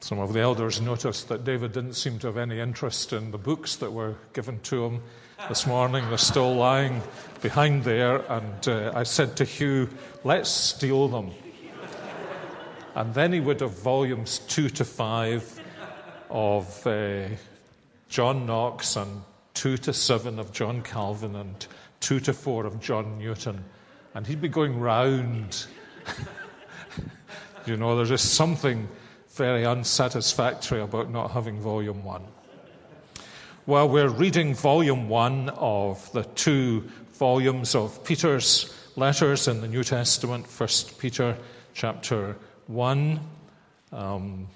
[0.00, 3.38] Some of the elders noticed that David didn't seem to have any interest in the
[3.38, 5.02] books that were given to him
[5.50, 6.08] this morning.
[6.08, 7.02] They're still lying
[7.42, 9.90] behind there, and uh, I said to Hugh,
[10.24, 11.32] let's steal them.
[12.96, 15.60] And then he would have volumes two to five
[16.30, 17.28] of uh,
[18.08, 19.20] John Knox, and
[19.52, 21.66] two to seven of John Calvin, and
[22.00, 23.62] two to four of John Newton.
[24.14, 25.66] And he'd be going round.
[27.66, 28.88] you know, there's just something
[29.28, 32.24] very unsatisfactory about not having volume one.
[33.66, 39.84] Well, we're reading volume one of the two volumes of Peter's letters in the New
[39.84, 41.36] Testament, First Peter
[41.74, 43.20] chapter 1.
[43.92, 44.48] Um,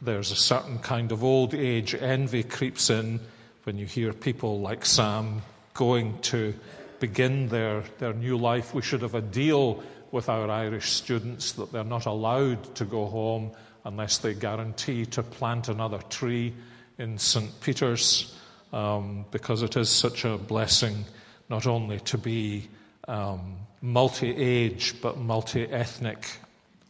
[0.00, 3.20] there's a certain kind of old age envy creeps in
[3.64, 5.42] when you hear people like Sam
[5.74, 6.54] going to
[7.00, 8.74] begin their, their new life.
[8.74, 13.06] We should have a deal with our Irish students that they're not allowed to go
[13.06, 13.52] home
[13.84, 16.52] unless they guarantee to plant another tree
[16.98, 17.60] in St.
[17.60, 18.34] Peter's,
[18.72, 21.04] um, because it is such a blessing
[21.48, 22.68] not only to be
[23.08, 26.38] um, multi age but multi ethnic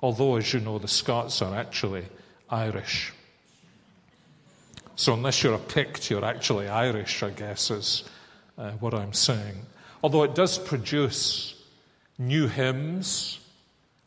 [0.03, 2.05] although, as you know, the Scots are actually
[2.51, 3.13] Irish.
[4.97, 8.05] So, unless you're a Pict, you're actually Irish, I guess, is
[8.59, 9.57] uh, what I'm saying.
[10.03, 11.55] Although it does produce
[12.19, 13.39] new hymns,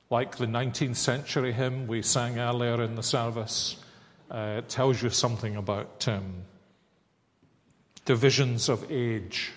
[0.10, 3.78] like the 19th century hymn we sang earlier in the service.
[4.30, 6.44] Uh, it tells you something about um,
[8.06, 9.52] divisions of age.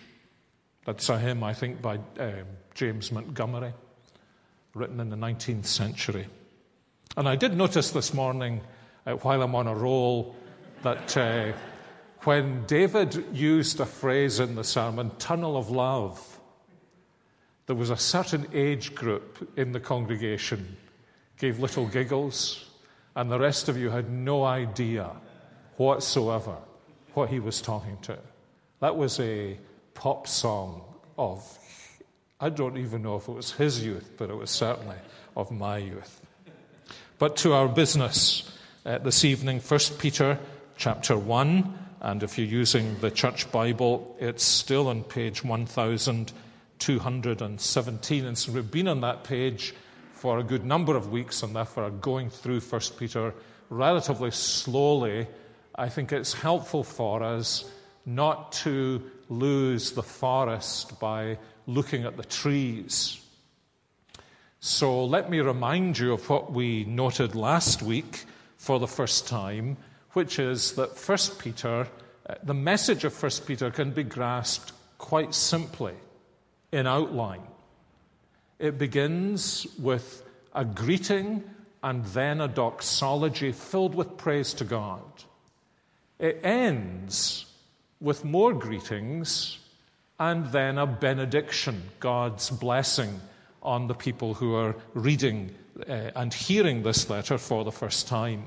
[0.86, 2.32] That's a hymn, I think, by uh,
[2.74, 3.72] James Montgomery
[4.74, 6.26] written in the 19th century.
[7.16, 8.60] And I did notice this morning,
[9.06, 10.36] uh, while I'm on a roll,
[10.82, 11.52] that uh,
[12.20, 16.38] when David used a phrase in the sermon, tunnel of love,
[17.66, 20.76] there was a certain age group in the congregation
[21.38, 22.68] gave little giggles,
[23.14, 25.10] and the rest of you had no idea
[25.76, 26.56] whatsoever
[27.14, 28.18] what he was talking to.
[28.80, 29.58] That was a
[29.94, 30.82] pop song
[31.16, 31.42] of
[32.40, 34.94] I don't even know if it was his youth, but it was certainly
[35.36, 36.20] of my youth.
[37.18, 38.48] But to our business
[38.86, 40.38] uh, this evening, 1 Peter
[40.76, 48.24] chapter 1, and if you're using the church Bible, it's still on page 1217.
[48.24, 49.74] And so we've been on that page
[50.12, 53.34] for a good number of weeks and therefore are going through 1 Peter
[53.68, 55.26] relatively slowly.
[55.74, 57.68] I think it's helpful for us
[58.06, 61.36] not to lose the forest by
[61.68, 63.20] looking at the trees.
[64.58, 68.24] So let me remind you of what we noted last week
[68.56, 69.76] for the first time,
[70.14, 71.86] which is that 1 Peter,
[72.28, 75.94] uh, the message of 1 Peter can be grasped quite simply
[76.72, 77.46] in outline.
[78.58, 80.22] It begins with
[80.54, 81.44] a greeting
[81.82, 85.02] and then a doxology filled with praise to God.
[86.18, 87.44] It ends
[88.00, 89.58] with more greetings
[90.18, 93.20] and then a benediction, God's blessing
[93.62, 95.54] on the people who are reading
[95.88, 98.44] uh, and hearing this letter for the first time.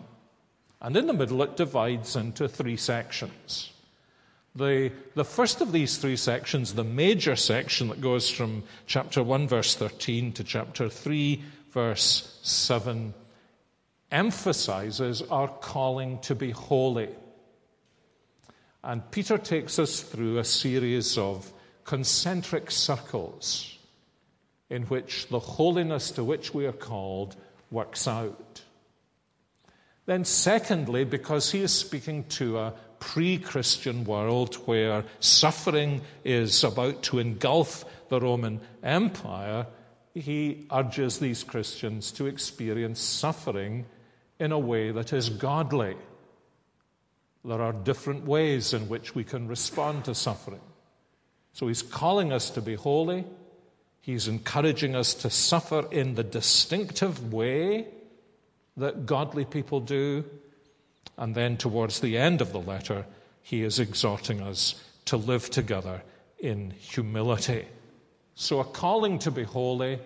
[0.82, 3.72] And in the middle, it divides into three sections.
[4.56, 9.48] The, the first of these three sections, the major section that goes from chapter 1,
[9.48, 13.14] verse 13 to chapter 3, verse 7,
[14.12, 17.10] emphasizes our calling to be holy.
[18.84, 21.54] And Peter takes us through a series of
[21.92, 23.78] concentric circles
[24.70, 27.36] in which the holiness to which we are called
[27.70, 28.62] works out.
[30.06, 37.04] Then, secondly, because he is speaking to a pre Christian world where suffering is about
[37.04, 39.68] to engulf the Roman Empire,
[40.14, 43.86] he urges these Christians to experience suffering
[44.40, 45.98] in a way that is godly.
[47.44, 50.62] There are different ways in which we can respond to suffering.
[51.54, 53.26] So he's calling us to be holy.
[54.02, 57.88] He's encouraging us to suffer in the distinctive way
[58.78, 60.26] that godly people do.
[61.18, 63.06] And then, towards the end of the letter,
[63.42, 64.76] he is exhorting us
[65.06, 66.02] to live together
[66.40, 67.66] in humility.
[68.34, 70.00] So, a calling to be holy,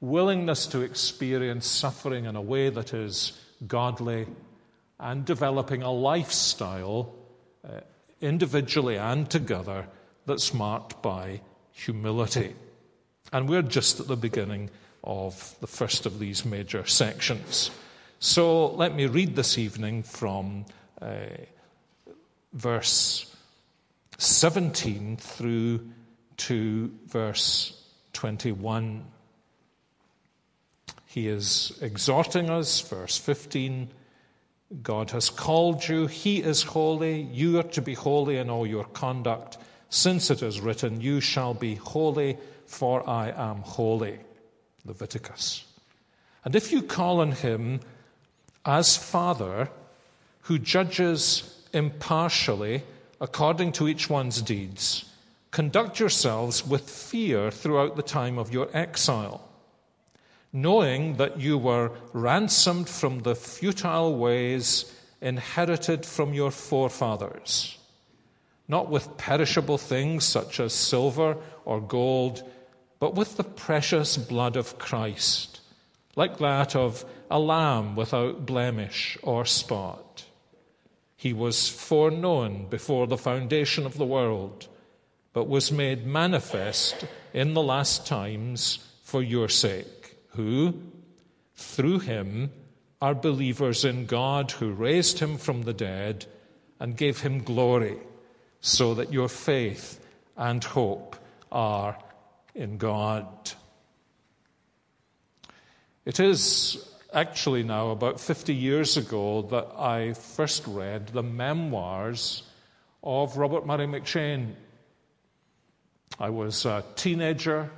[0.00, 4.26] willingness to experience suffering in a way that is godly,
[4.98, 7.14] and developing a lifestyle,
[7.66, 7.80] uh,
[8.20, 9.86] individually and together,
[10.26, 11.40] that's marked by
[11.72, 12.54] humility.
[13.32, 14.70] And we're just at the beginning
[15.04, 17.70] of the first of these major sections.
[18.18, 20.66] So let me read this evening from
[21.00, 21.26] uh,
[22.52, 23.34] verse
[24.18, 25.88] 17 through
[26.38, 27.82] to verse
[28.14, 29.04] 21.
[31.06, 33.90] He is exhorting us, verse 15
[34.82, 38.84] God has called you, He is holy, you are to be holy in all your
[38.84, 42.36] conduct, since it is written, You shall be holy,
[42.66, 44.18] for I am holy.
[44.84, 45.64] Leviticus.
[46.44, 47.80] And if you call on Him
[48.64, 49.68] as Father,
[50.42, 52.84] who judges impartially
[53.20, 55.04] according to each one's deeds,
[55.50, 59.46] conduct yourselves with fear throughout the time of your exile
[60.56, 64.90] knowing that you were ransomed from the futile ways
[65.20, 67.75] inherited from your forefathers,
[68.68, 72.42] not with perishable things such as silver or gold,
[72.98, 75.60] but with the precious blood of Christ,
[76.16, 80.24] like that of a lamb without blemish or spot.
[81.16, 84.68] He was foreknown before the foundation of the world,
[85.32, 90.74] but was made manifest in the last times for your sake who,
[91.54, 92.50] through him,
[93.00, 96.26] are believers in God who raised him from the dead
[96.80, 97.98] and gave him glory,
[98.66, 100.00] so that your faith
[100.36, 101.14] and hope
[101.52, 101.96] are
[102.54, 103.26] in God.
[106.04, 112.42] It is actually now about 50 years ago that I first read the memoirs
[113.04, 114.54] of Robert Murray M'Cheyne.
[116.18, 117.70] I was a teenager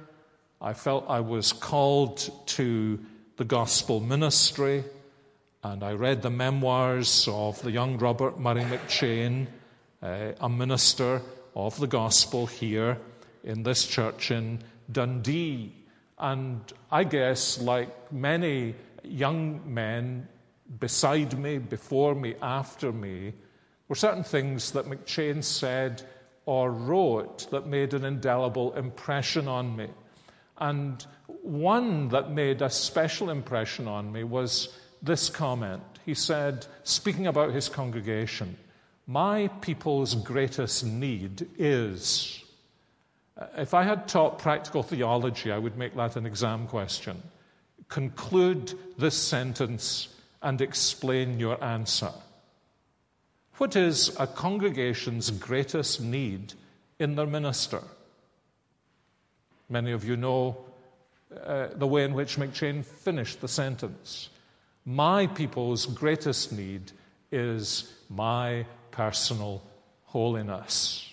[0.61, 2.99] I felt I was called to
[3.37, 4.83] the gospel ministry,
[5.63, 9.47] and I read the memoirs of the young Robert Murray M'Cheyne,
[10.03, 11.23] uh, a minister
[11.55, 12.99] of the gospel here
[13.45, 14.61] in this church in
[14.91, 15.75] Dundee.
[16.19, 16.61] And
[16.91, 20.29] I guess, like many young men
[20.81, 23.33] beside me, before me, after me,
[23.89, 26.03] were certain things that M'Cheyne said
[26.45, 29.89] or wrote that made an indelible impression on me.
[30.59, 31.05] And
[31.43, 35.83] one that made a special impression on me was this comment.
[36.05, 38.57] He said, speaking about his congregation,
[39.11, 42.45] My people's greatest need is.
[43.57, 47.23] If I had taught practical theology, I would make that an exam question.
[47.89, 50.09] Conclude this sentence
[50.43, 52.13] and explain your answer.
[53.57, 56.53] What is a congregation's greatest need
[56.99, 57.81] in their minister?
[59.71, 60.59] Many of you know
[61.45, 64.29] uh, the way in which M'Cheyne finished the sentence.
[64.85, 66.93] My people's greatest need
[67.33, 68.67] is my
[68.99, 69.63] personal
[70.05, 71.09] holiness.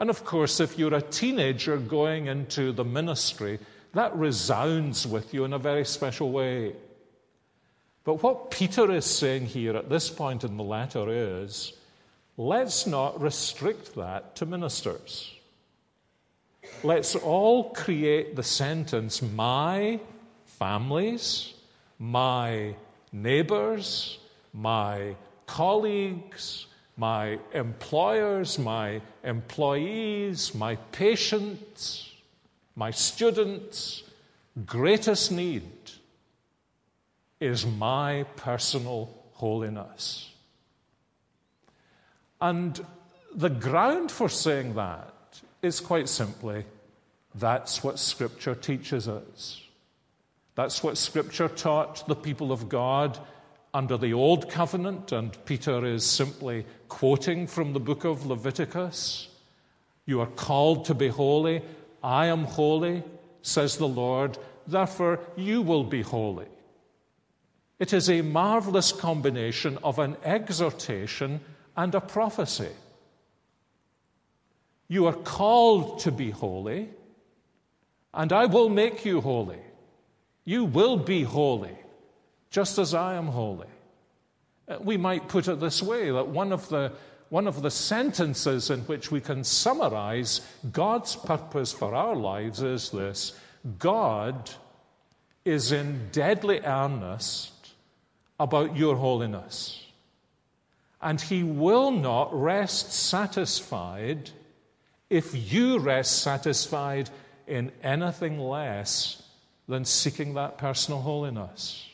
[0.00, 3.58] And of course, if you're a teenager going into the ministry,
[3.94, 6.74] that resounds with you in a very special way.
[8.04, 11.72] But what Peter is saying here at this point in the letter is
[12.36, 15.36] let's not restrict that to ministers
[16.82, 20.00] let's all create the sentence my
[20.44, 21.54] families,
[21.98, 22.74] my
[23.12, 24.18] neighbors,
[24.52, 25.14] my
[25.46, 26.66] colleagues,
[26.96, 32.12] my employers, my employees, my patients,
[32.74, 34.02] my students'
[34.64, 35.62] greatest need
[37.40, 40.30] is my personal holiness.
[42.40, 42.84] And
[43.34, 45.12] the ground for saying that
[45.62, 46.64] is quite simply
[47.34, 49.60] that's what Scripture teaches us.
[50.54, 53.18] That's what Scripture taught the people of God
[53.76, 59.28] under the Old Covenant, and Peter is simply quoting from the book of Leviticus.
[60.06, 61.60] You are called to be holy.
[62.02, 63.02] I am holy,
[63.42, 66.46] says the Lord, therefore you will be holy.
[67.78, 71.40] It is a marvelous combination of an exhortation
[71.76, 72.72] and a prophecy.
[74.88, 76.88] You are called to be holy,
[78.14, 79.60] and I will make you holy.
[80.46, 81.76] You will be holy,
[82.50, 83.68] just as I am holy.
[84.68, 86.92] Uh, we might put it this way that one of the
[87.28, 90.40] one of the sentences in which we can summarize
[90.72, 93.38] God's purpose for our lives is this
[93.78, 94.50] God
[95.44, 97.52] is in deadly earnest
[98.38, 99.82] about your holiness.
[101.00, 104.30] And he will not rest satisfied
[105.08, 107.10] if you rest satisfied
[107.46, 109.22] in anything less
[109.68, 111.85] than seeking that personal holiness.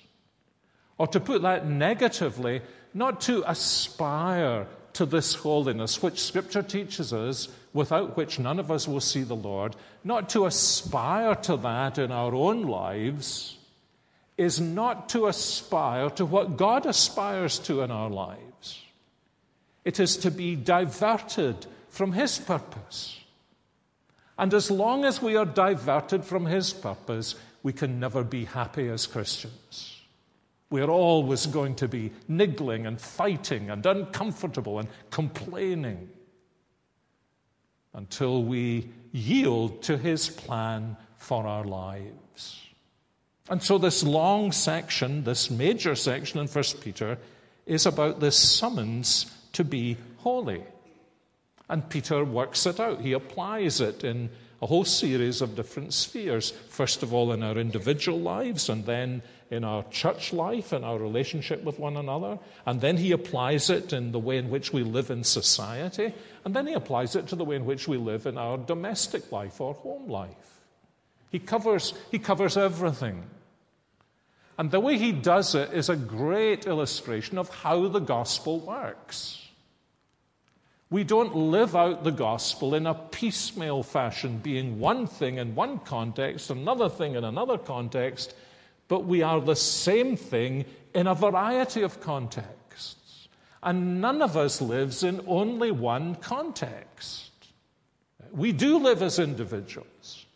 [1.02, 2.62] Or to put that negatively,
[2.94, 8.86] not to aspire to this holiness, which Scripture teaches us, without which none of us
[8.86, 13.56] will see the Lord, not to aspire to that in our own lives,
[14.38, 18.80] is not to aspire to what God aspires to in our lives.
[19.84, 23.18] It is to be diverted from His purpose.
[24.38, 28.88] And as long as we are diverted from His purpose, we can never be happy
[28.88, 29.98] as Christians.
[30.72, 36.08] We are always going to be niggling and fighting and uncomfortable and complaining
[37.92, 42.62] until we yield to His plan for our lives.
[43.50, 47.18] And so, this long section, this major section in 1 Peter,
[47.66, 50.64] is about this summons to be holy.
[51.68, 53.02] And Peter works it out.
[53.02, 54.30] He applies it in
[54.62, 56.52] a whole series of different spheres.
[56.68, 59.20] First of all, in our individual lives, and then
[59.52, 62.38] in our church life and our relationship with one another.
[62.64, 66.14] And then he applies it in the way in which we live in society.
[66.46, 69.30] And then he applies it to the way in which we live in our domestic
[69.30, 70.60] life or home life.
[71.30, 73.24] He covers, he covers everything.
[74.56, 79.38] And the way he does it is a great illustration of how the gospel works.
[80.88, 85.78] We don't live out the gospel in a piecemeal fashion, being one thing in one
[85.78, 88.34] context, another thing in another context,
[88.92, 93.26] but we are the same thing in a variety of contexts.
[93.62, 97.30] And none of us lives in only one context.
[98.32, 100.26] We do live as individuals,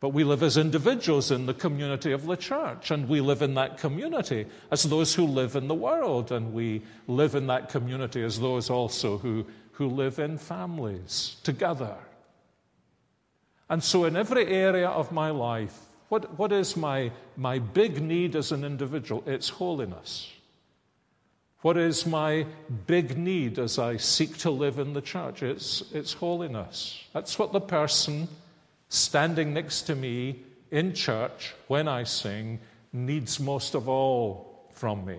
[0.00, 3.54] but we live as individuals in the community of the church, and we live in
[3.54, 8.22] that community as those who live in the world, and we live in that community
[8.22, 11.96] as those also who who live in families together.
[13.70, 18.36] And so, in every area of my life, what, what is my, my big need
[18.36, 19.24] as an individual?
[19.24, 20.30] It's holiness.
[21.62, 22.44] What is my
[22.86, 25.42] big need as I seek to live in the church?
[25.42, 27.02] It's, it's holiness.
[27.14, 28.28] That's what the person
[28.90, 30.40] standing next to me
[30.70, 32.60] in church when I sing
[32.92, 35.16] needs most of all from me.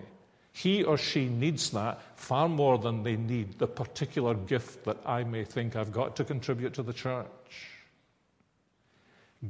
[0.51, 5.23] He or she needs that far more than they need the particular gift that I
[5.23, 7.25] may think I've got to contribute to the church.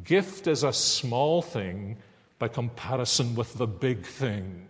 [0.03, 1.97] Gift is a small thing
[2.39, 4.67] by comparison with the big thing.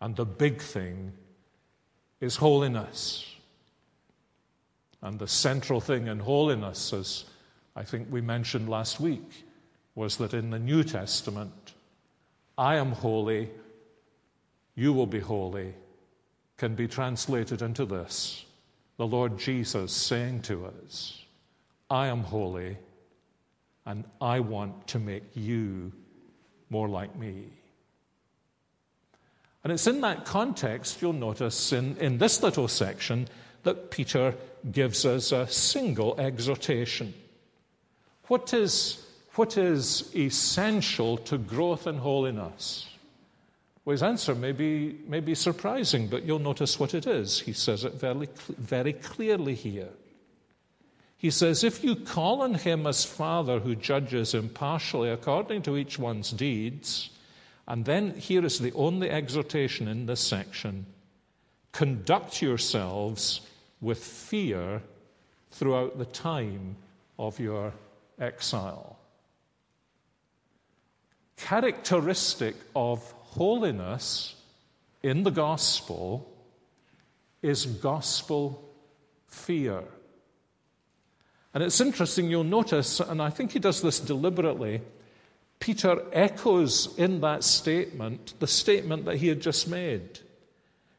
[0.00, 1.12] And the big thing
[2.20, 3.26] is holiness.
[5.02, 7.24] And the central thing in holiness, as
[7.76, 9.44] I think we mentioned last week,
[9.94, 11.74] was that in the New Testament,
[12.56, 13.50] I am holy
[14.74, 15.74] you will be holy,
[16.56, 18.44] can be translated into this
[18.96, 21.20] the Lord Jesus saying to us,
[21.90, 22.76] I am holy,
[23.86, 25.92] and I want to make you
[26.70, 27.44] more like me.
[29.62, 33.28] And it's in that context, you'll notice in, in this little section,
[33.62, 34.34] that Peter
[34.70, 37.14] gives us a single exhortation.
[38.26, 42.86] What is, what is essential to growth in holiness?
[43.84, 47.40] Well, his answer may be, may be surprising, but you'll notice what it is.
[47.40, 49.90] He says it very, very clearly here.
[51.24, 55.98] He says, If you call on him as Father who judges impartially according to each
[55.98, 57.08] one's deeds,
[57.66, 60.84] and then here is the only exhortation in this section
[61.72, 63.40] conduct yourselves
[63.80, 64.82] with fear
[65.50, 66.76] throughout the time
[67.18, 67.72] of your
[68.20, 68.98] exile.
[71.38, 74.34] Characteristic of holiness
[75.02, 76.30] in the gospel
[77.40, 78.62] is gospel
[79.26, 79.84] fear.
[81.54, 84.82] And it's interesting, you'll notice, and I think he does this deliberately,
[85.60, 90.18] Peter echoes in that statement the statement that he had just made.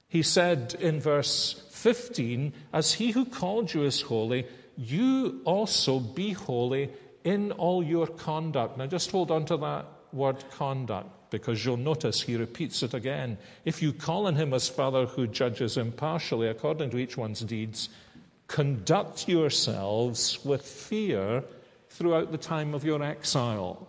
[0.07, 4.47] He said in verse 15, As he who called you is holy,
[4.77, 6.89] you also be holy
[7.25, 8.77] in all your conduct.
[8.77, 13.37] Now just hold on to that word conduct because you'll notice he repeats it again.
[13.65, 17.89] If you call on him as Father who judges impartially according to each one's deeds,
[18.47, 21.43] conduct yourselves with fear
[21.89, 23.87] throughout the time of your exile.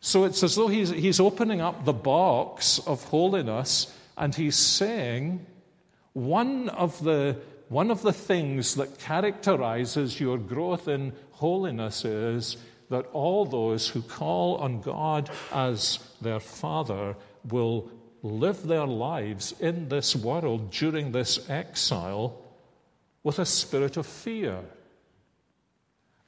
[0.00, 5.44] So it's as though he's, he's opening up the box of holiness and he's saying,
[6.12, 7.36] one of the
[7.68, 12.56] one of the things that characterizes your growth in holiness is
[12.88, 17.14] that all those who call on God as their Father
[17.50, 17.90] will
[18.22, 22.42] live their lives in this world during this exile
[23.28, 24.58] with a spirit of fear.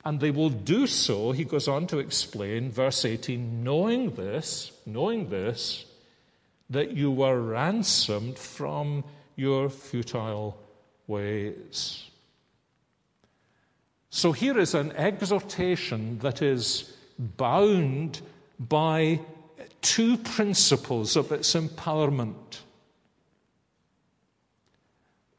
[0.05, 5.31] And they will do so, he goes on to explain, verse 18, knowing this, knowing
[5.31, 5.87] this,
[6.69, 9.03] that you were ransomed from
[9.35, 10.59] your futile
[11.07, 12.05] ways.
[14.11, 18.21] So here is an exhortation that is bound
[18.59, 19.21] by
[19.81, 22.59] two principles of its empowerment.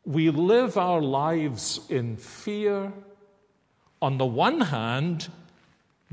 [0.05, 2.91] We live our lives in fear,
[4.01, 5.29] on the one hand,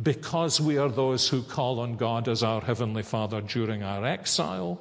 [0.02, 4.78] because we are those who call on God as our Heavenly Father during our exile,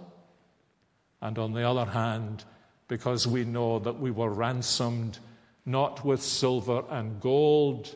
[1.22, 2.44] and on the other hand,
[2.88, 5.20] because we know that we were ransomed
[5.66, 7.96] not with silver and gold,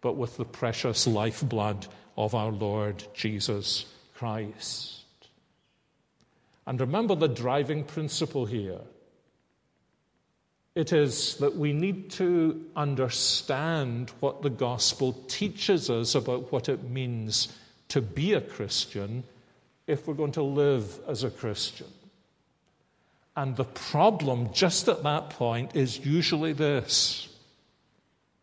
[0.00, 5.04] but with the precious lifeblood of our Lord Jesus Christ.
[6.66, 8.80] And remember the driving principle here.
[10.74, 16.82] It is that we need to understand what the gospel teaches us about what it
[16.84, 17.56] means
[17.88, 19.24] to be a Christian
[19.86, 21.88] if we're going to live as a Christian.
[23.36, 27.28] And the problem just at that point is usually this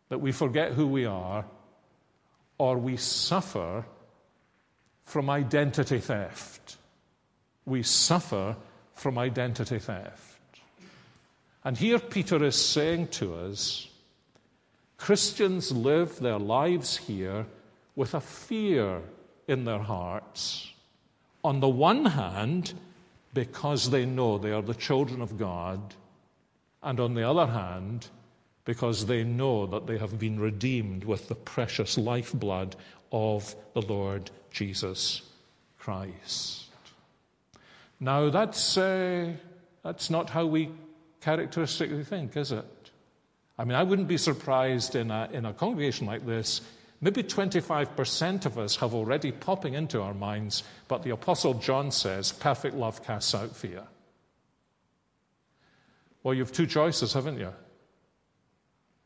[0.08, 1.44] that we forget who we are
[2.58, 3.84] or we suffer
[5.04, 6.76] from identity theft.
[7.64, 8.56] We suffer
[8.94, 10.29] from identity theft.
[11.64, 13.88] And here Peter is saying to us
[14.96, 17.46] Christians live their lives here
[17.96, 19.02] with a fear
[19.48, 20.72] in their hearts.
[21.42, 22.74] On the one hand,
[23.32, 25.80] because they know they are the children of God,
[26.82, 28.08] and on the other hand,
[28.64, 32.76] because they know that they have been redeemed with the precious lifeblood
[33.10, 35.22] of the Lord Jesus
[35.78, 36.66] Christ.
[37.98, 39.32] Now, that's, uh,
[39.82, 40.70] that's not how we
[41.20, 42.64] characteristically think, is it?
[43.58, 46.62] I mean, I wouldn't be surprised in a, in a congregation like this
[47.02, 52.30] Maybe 25% of us have already popping into our minds, but the Apostle John says,
[52.30, 53.84] perfect love casts out fear.
[56.22, 57.52] Well, you have two choices, haven't you?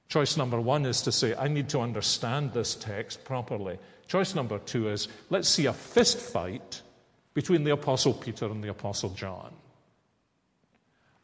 [0.09, 3.79] Choice number one is to say, I need to understand this text properly.
[4.09, 6.83] Choice number two is, let's see a fist fight
[7.33, 9.55] between the Apostle Peter and the Apostle John.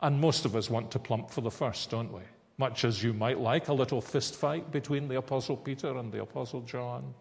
[0.02, 2.22] And most of us want to plump for the first, don't we?
[2.60, 6.20] much as you might like a little fist fight between the Apostle Peter and the
[6.20, 7.14] Apostle John.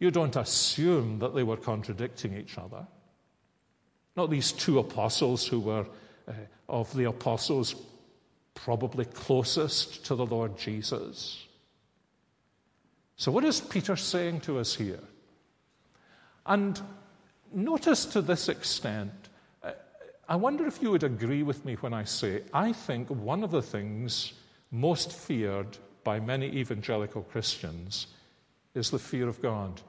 [0.00, 2.84] You don't assume that they were contradicting each other.
[4.16, 5.86] Not these two apostles who were,
[6.26, 6.32] uh,
[6.68, 7.76] of the apostles,
[8.54, 11.46] probably closest to the Lord Jesus.
[13.14, 15.04] So, what is Peter saying to us here?
[16.46, 16.80] And
[17.52, 19.29] notice to this extent
[20.30, 23.50] I wonder if you would agree with me when I say I think one of
[23.50, 24.32] the things
[24.70, 28.06] most feared by many evangelical Christians
[28.72, 29.80] is the fear of God.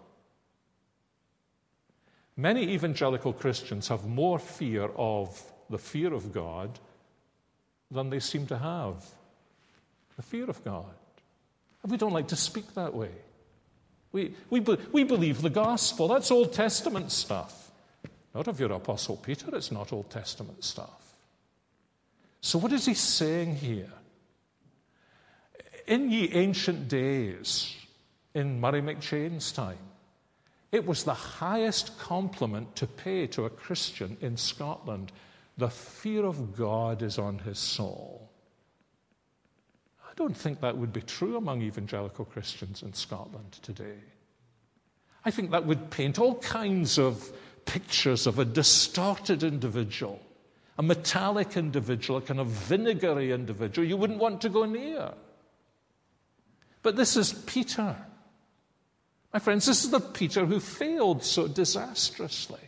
[2.36, 6.80] Many evangelical Christians have more fear of the fear of God
[7.92, 9.06] than they seem to have.
[10.16, 10.96] The fear of God.
[11.84, 13.12] And we don't like to speak that way.
[14.12, 14.60] We, we,
[14.92, 16.08] we believe the gospel.
[16.08, 17.61] That's Old Testament stuff.
[18.34, 21.16] Not of your Apostle Peter, it's not Old Testament stuff.
[22.42, 23.92] So, what is he saying here?
[25.88, 27.76] In ye ancient days,
[28.34, 29.78] in Murray McCheyne's time,
[30.72, 35.12] it was the highest compliment to pay to a Christian in Scotland.
[35.58, 38.30] The fear of God is on his soul.
[40.10, 44.00] I don't think that would be true among evangelical Christians in Scotland today.
[45.26, 47.32] I think that would paint all kinds of
[47.66, 50.22] pictures of a distorted individual,
[50.78, 55.12] a metallic individual, a kind of vinegary individual you wouldn't want to go near.
[56.82, 57.96] But this is Peter.
[59.34, 62.60] My friends, this is the Peter who failed so disastrously,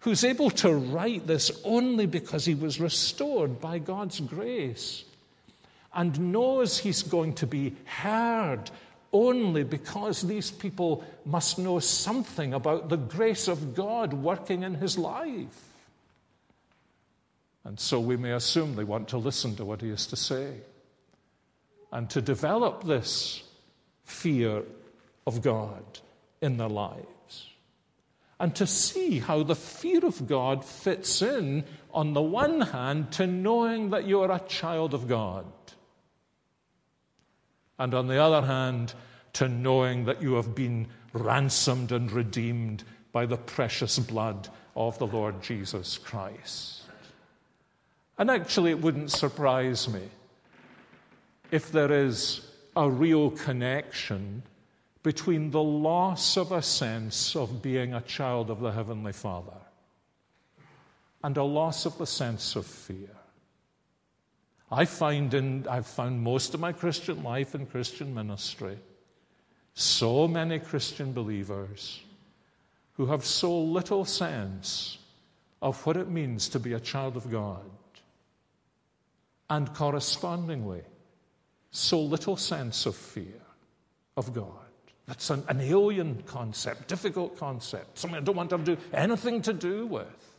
[0.00, 5.04] who's able to write this only because he was restored by God's grace
[5.94, 8.70] and knows he's going to be heard
[9.14, 14.98] only because these people must know something about the grace of God working in his
[14.98, 15.62] life.
[17.62, 20.56] And so we may assume they want to listen to what he has to say
[21.92, 23.44] and to develop this
[24.02, 24.64] fear
[25.26, 25.84] of God
[26.42, 27.06] in their lives.
[28.40, 33.28] And to see how the fear of God fits in, on the one hand, to
[33.28, 35.46] knowing that you are a child of God
[37.78, 38.94] and on the other hand,
[39.34, 45.06] to knowing that you have been ransomed and redeemed by the precious blood of the
[45.06, 46.82] Lord Jesus Christ.
[48.18, 50.02] And actually, it wouldn't surprise me
[51.50, 54.42] if there is a real connection
[55.02, 59.52] between the loss of a sense of being a child of the Heavenly Father
[61.22, 63.10] and a loss of the sense of fear.
[64.70, 68.78] I find in, I've found most of my Christian life in Christian ministry,
[69.74, 72.00] so many Christian believers
[72.94, 74.98] who have so little sense
[75.60, 77.60] of what it means to be a child of God,
[79.50, 80.82] and correspondingly,
[81.70, 83.40] so little sense of fear
[84.16, 84.50] of God.
[85.06, 89.52] That's an, an alien concept, difficult concept, something I don't want to do anything to
[89.52, 90.34] do with.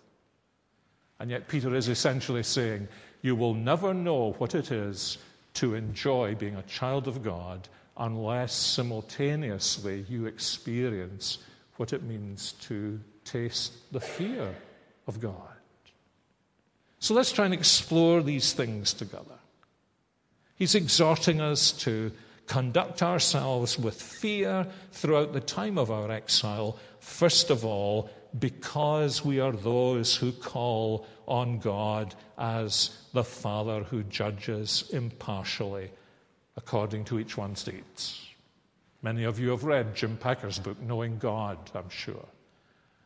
[1.19, 2.88] And yet, Peter is essentially saying,
[3.25, 5.17] You will never know what it is
[5.55, 11.39] to enjoy being a child of God unless simultaneously you experience
[11.77, 14.53] what it means to taste the fear
[15.07, 15.57] of God.
[16.99, 19.39] So let's try and explore these things together.
[20.55, 22.11] He's exhorting us to
[22.45, 28.07] conduct ourselves with fear throughout the time of our exile, first of all,
[28.39, 35.91] because we are those who call on God as the Father who judges impartially
[36.57, 38.21] according to each one's deeds.
[39.01, 42.25] Many of you have read Jim Packer's book, Knowing God, I'm sure.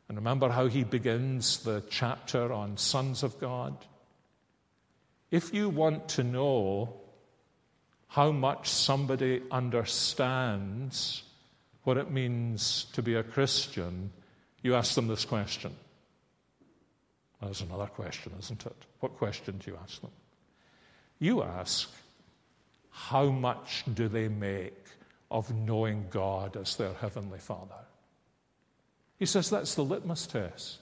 [0.08, 3.76] And remember how he begins the chapter on sons of God?
[5.30, 6.96] If you want to know
[8.08, 11.24] how much somebody understands
[11.84, 14.12] what it means to be a Christian,
[14.62, 15.76] you ask them this question.
[17.42, 18.76] There's another question, isn't it?
[19.00, 20.12] What question do you ask them?
[21.20, 21.90] You ask,
[22.92, 24.86] how much do they make
[25.32, 27.86] of knowing God as their Heavenly Father?
[29.18, 30.80] He says that's the litmus test.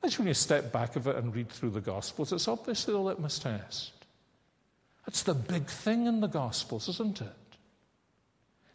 [0.00, 3.00] That's when you step back of it and read through the Gospels, it's obviously the
[3.00, 3.92] litmus test.
[5.06, 7.32] That's the big thing in the Gospels, isn't it?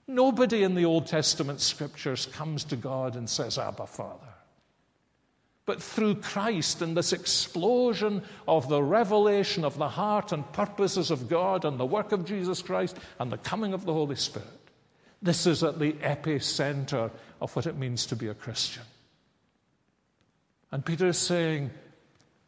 [0.09, 4.33] Nobody in the Old Testament scriptures comes to God and says, Abba, Father.
[5.67, 11.29] But through Christ and this explosion of the revelation of the heart and purposes of
[11.29, 14.47] God and the work of Jesus Christ and the coming of the Holy Spirit,
[15.21, 18.81] this is at the epicenter of what it means to be a Christian.
[20.71, 21.69] And Peter is saying,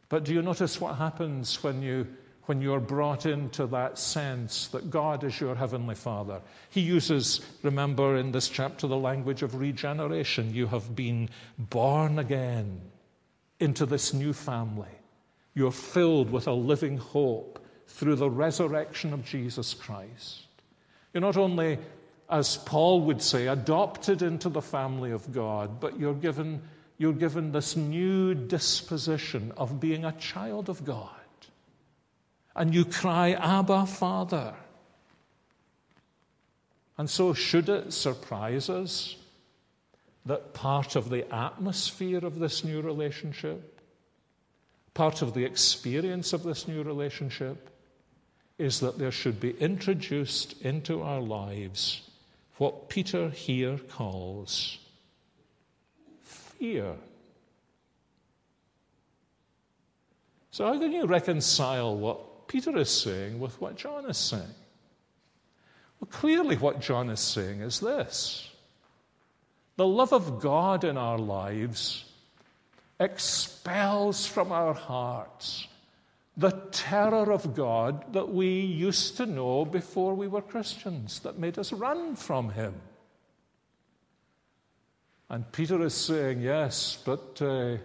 [0.08, 2.08] but do you notice what happens when you
[2.52, 6.42] when you're brought into that sense that God is your heavenly Father.
[6.68, 10.52] He uses, remember in this chapter, the language of regeneration.
[10.52, 12.82] You have been born again
[13.58, 14.94] into this new family.
[15.54, 20.42] You're filled with a living hope through the resurrection of Jesus Christ.
[21.14, 21.78] You're not only,
[22.28, 26.60] as Paul would say, adopted into the family of God, but you're given,
[26.98, 31.21] you're given this new disposition of being a child of God
[32.54, 34.54] and you cry, Abba, Father.
[36.98, 39.16] And so, should it surprise us
[40.26, 43.80] that part of the atmosphere of this new relationship,
[44.94, 47.70] part of the experience of this new relationship,
[48.58, 52.02] is that there should be introduced into our lives
[52.58, 54.78] what Peter here calls
[56.22, 56.94] fear.
[60.52, 62.20] So, how can you reconcile what
[62.52, 64.54] Peter is saying with what John is saying?
[65.98, 68.50] Well, clearly, what John is saying is this
[69.76, 72.04] the love of God in our lives
[73.00, 75.66] expels from our hearts
[76.36, 81.58] the terror of God that we used to know before we were Christians, that made
[81.58, 82.74] us run from Him.
[85.30, 87.78] And Peter is saying, yes, but uh,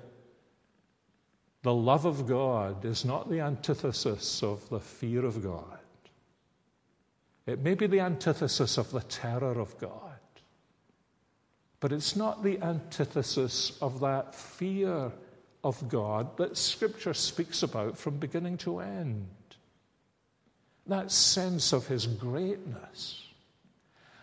[1.68, 5.80] the love of God is not the antithesis of the fear of God.
[7.46, 10.22] It may be the antithesis of the terror of God,
[11.82, 15.12] but it's not the antithesis of that fear
[15.62, 19.28] of God that Scripture speaks about from beginning to end.
[20.86, 23.26] That sense of His greatness.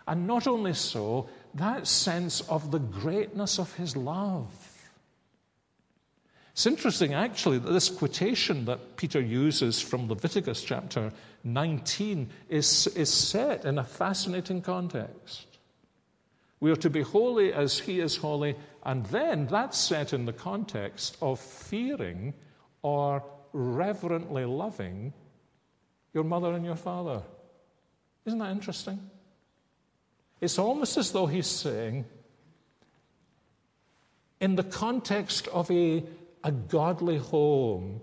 [0.09, 4.63] And not only so, that sense of the greatness of His love.
[6.54, 11.12] It's interesting, actually, that this quotation that Peter uses from Leviticus chapter
[11.42, 15.48] 19 is, is set in a fascinating context.
[16.60, 20.32] We are to be holy as he is holy, and then that's set in the
[20.32, 22.34] context of fearing
[22.82, 25.12] or reverently loving
[26.12, 27.20] your mother and your father.
[28.26, 29.10] Isn't that interesting?
[30.40, 32.04] It's almost as though he's saying,
[34.40, 36.04] in the context of a
[36.44, 38.00] a godly home,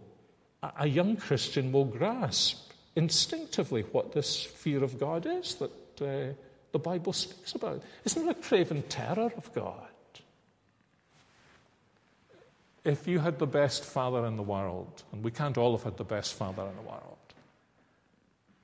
[0.78, 6.34] a young Christian will grasp instinctively what this fear of God is that uh,
[6.72, 7.82] the Bible speaks about.
[8.04, 9.88] Isn't it a craven terror of God?
[12.84, 15.98] If you had the best father in the world, and we can't all have had
[15.98, 17.18] the best father in the world,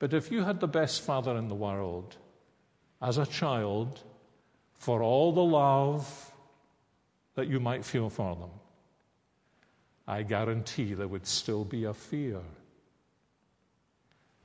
[0.00, 2.16] but if you had the best father in the world
[3.00, 4.02] as a child,
[4.74, 6.32] for all the love
[7.36, 8.50] that you might feel for them,
[10.08, 12.40] I guarantee there would still be a fear.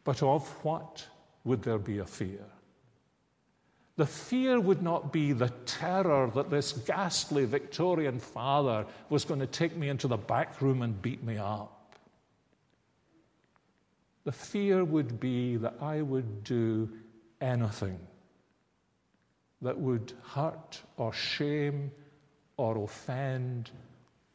[0.04, 1.08] But of what
[1.46, 2.44] would there be a fear?
[3.96, 9.48] The fear would not be the terror that this ghastly Victorian father was going to
[9.48, 11.96] take me into the back room and beat me up.
[14.26, 16.90] The fear would be that I would do
[17.40, 18.00] anything
[19.62, 21.90] that would hurt or shame
[22.58, 23.70] or offend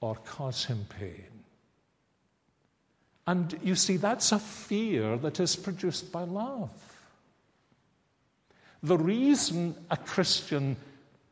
[0.00, 1.24] or cause him pain.
[3.26, 6.70] And you see, that's a fear that is produced by love.
[8.82, 10.76] The reason a Christian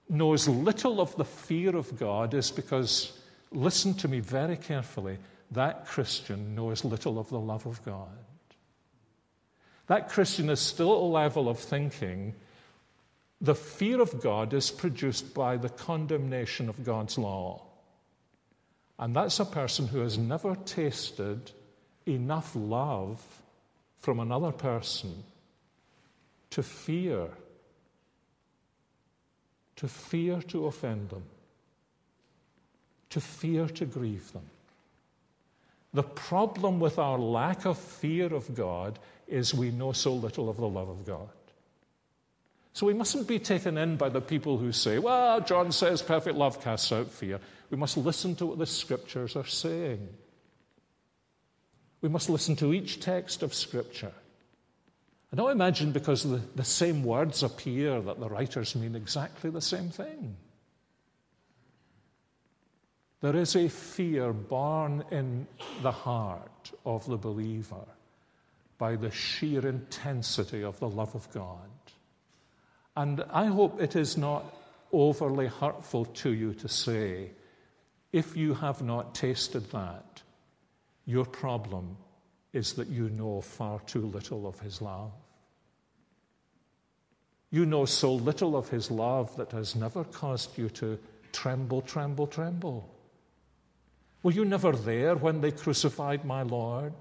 [0.08, 3.18] knows little of the fear of God is because,
[3.50, 5.18] listen to me very carefully,
[5.52, 8.18] that Christian knows little of the love of God.
[9.86, 12.34] That Christian is still at a level of thinking
[13.40, 17.62] the fear of God is produced by the condemnation of God's law.
[18.98, 21.50] And that's a person who has never tasted
[22.06, 23.22] enough love
[23.98, 25.24] from another person
[26.50, 27.28] to fear,
[29.76, 31.24] to fear to offend them,
[33.10, 34.48] to fear to grieve them.
[35.92, 40.56] The problem with our lack of fear of God is we know so little of
[40.56, 41.28] the love of God.
[42.76, 46.36] So we mustn't be taken in by the people who say, well, John says perfect
[46.36, 47.40] love casts out fear.
[47.70, 50.06] We must listen to what the scriptures are saying.
[52.02, 54.12] We must listen to each text of scripture.
[55.30, 59.62] And I imagine because the, the same words appear that the writers mean exactly the
[59.62, 60.36] same thing.
[63.22, 65.46] There is a fear born in
[65.80, 67.86] the heart of the believer
[68.76, 71.70] by the sheer intensity of the love of God.
[72.96, 74.44] And I hope it is not
[74.92, 77.30] overly hurtful to you to say,
[78.12, 80.22] if you have not tasted that,
[81.04, 81.96] your problem
[82.52, 85.12] is that you know far too little of His love.
[87.50, 90.98] You know so little of His love that has never caused you to
[91.32, 92.88] tremble, tremble, tremble.
[94.22, 96.94] Were you never there when they crucified my Lord?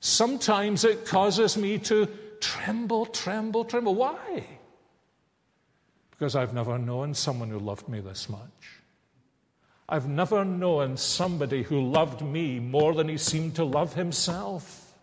[0.00, 2.06] Sometimes it causes me to
[2.40, 3.94] tremble, tremble, tremble.
[3.94, 4.44] Why?
[6.18, 8.80] Because I've never known someone who loved me this much.
[9.88, 14.94] I've never known somebody who loved me more than he seemed to love himself.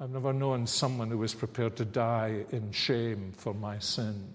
[0.00, 4.34] I've never known someone who was prepared to die in shame for my sin.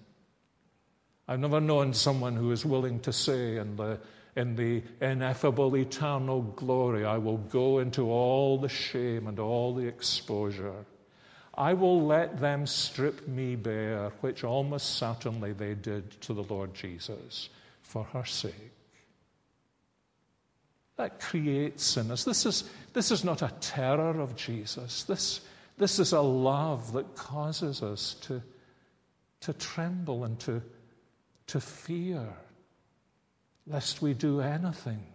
[1.27, 3.99] I've never known someone who is willing to say in the,
[4.35, 9.87] in the ineffable eternal glory, I will go into all the shame and all the
[9.87, 10.85] exposure
[11.53, 16.73] I will let them strip me bare, which almost certainly they did to the Lord
[16.73, 17.49] Jesus
[17.81, 18.71] for her sake.
[20.95, 22.23] That creates in us.
[22.23, 25.03] This is, this is not a terror of Jesus.
[25.03, 25.41] This,
[25.77, 28.41] this is a love that causes us to,
[29.41, 30.61] to tremble and to,
[31.47, 32.27] to fear,
[33.67, 35.05] lest we do anything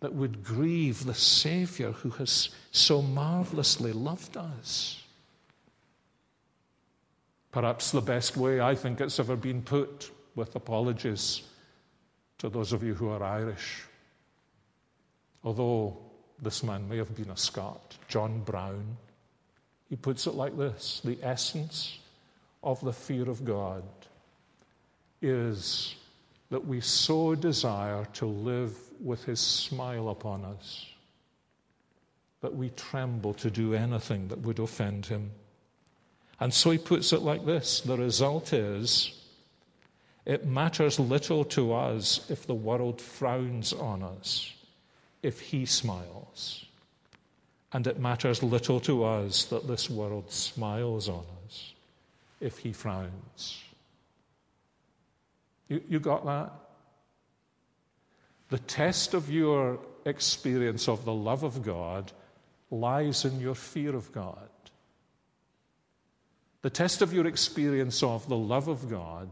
[0.00, 5.02] that would grieve the Savior who has so marvelously loved us.
[7.50, 11.42] Perhaps the best way I think it's ever been put, with apologies
[12.38, 13.82] to those of you who are Irish.
[15.42, 15.96] Although
[16.40, 18.96] this man may have been a Scot, John Brown,
[19.88, 21.98] he puts it like this The essence
[22.62, 23.82] of the fear of God
[25.20, 25.96] is
[26.50, 30.86] that we so desire to live with his smile upon us
[32.40, 35.30] that we tremble to do anything that would offend him.
[36.40, 39.12] And so he puts it like this the result is
[40.24, 44.52] it matters little to us if the world frowns on us,
[45.22, 46.66] if he smiles.
[47.72, 51.72] And it matters little to us that this world smiles on us
[52.40, 53.62] if he frowns.
[55.68, 56.52] You, you got that?
[58.48, 62.12] The test of your experience of the love of God
[62.70, 64.48] lies in your fear of God.
[66.62, 69.28] The test of your experience of the love of God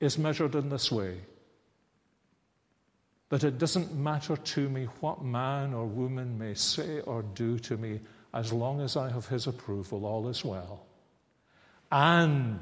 [0.00, 1.18] is measured in this way
[3.32, 7.78] that it doesn't matter to me what man or woman may say or do to
[7.78, 7.98] me,
[8.34, 10.84] as long as I have his approval, all is well.
[11.90, 12.60] And,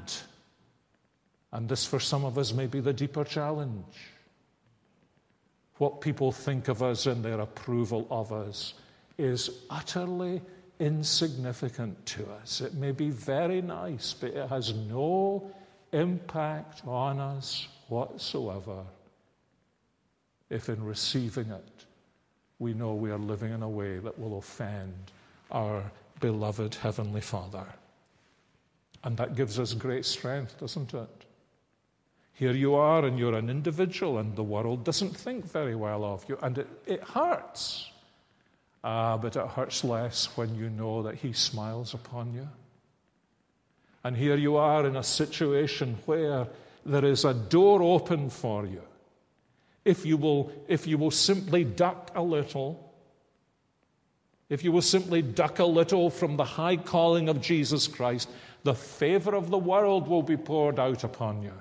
[1.51, 3.97] and this for some of us may be the deeper challenge,
[5.77, 8.75] what people think of us and their approval of us
[9.17, 10.41] is utterly
[10.79, 12.61] insignificant to us.
[12.61, 15.51] It may be very nice, but it has no
[15.91, 18.83] impact on us whatsoever
[20.49, 21.85] if in receiving it
[22.59, 24.93] we know we are living in a way that will offend
[25.49, 25.83] our
[26.19, 27.65] beloved Heavenly Father.
[29.03, 31.25] And that gives us great strength, doesn't it?
[32.41, 36.27] Here you are, and you're an individual, and the world doesn't think very well of
[36.27, 37.91] you, and it, it hurts.
[38.83, 42.49] Ah, but it hurts less when you know that He smiles upon you.
[44.03, 46.47] And here you are in a situation where
[46.83, 48.81] there is a door open for you.
[49.85, 52.91] If you will, if you will simply duck a little,
[54.49, 58.27] if you will simply duck a little from the high calling of Jesus Christ,
[58.63, 61.53] the favor of the world will be poured out upon you.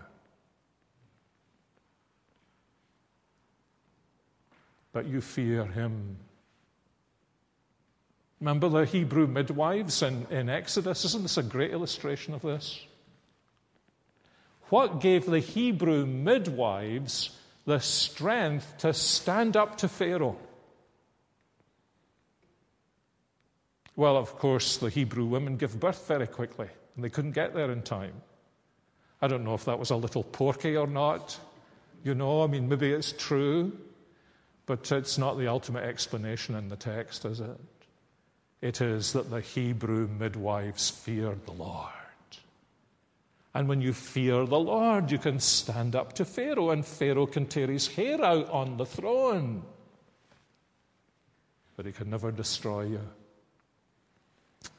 [4.92, 6.16] But you fear him.
[8.40, 11.05] Remember the Hebrew midwives in, in Exodus?
[11.05, 12.85] Isn't this a great illustration of this?
[14.70, 20.38] What gave the Hebrew midwives the strength to stand up to Pharaoh?
[23.96, 27.70] Well, of course, the Hebrew women give birth very quickly, and they couldn't get there
[27.70, 28.14] in time.
[29.20, 31.38] I don't know if that was a little porky or not.
[32.03, 33.76] You know, I mean, maybe it's true,
[34.70, 37.59] but it's not the ultimate explanation in the text, is it?
[38.62, 41.90] It is that the Hebrew midwives feared the Lord.
[43.52, 47.46] And when you fear the Lord, you can stand up to Pharaoh, and Pharaoh can
[47.46, 49.64] tear his hair out on the throne.
[51.76, 53.09] But he can never destroy you.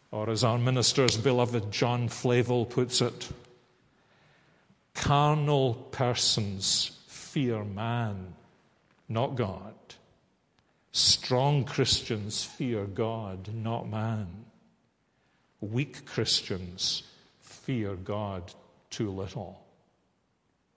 [0.09, 3.27] Or, as our minister's beloved John Flavel puts it,
[4.93, 8.35] carnal persons fear man,
[9.11, 9.73] not God.
[10.91, 14.27] Strong Christians fear God, not man.
[15.61, 17.03] Weak Christians
[17.39, 18.53] fear God
[18.89, 19.63] too little,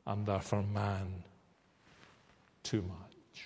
[0.07, 1.25] and therefore man
[2.63, 3.45] too much.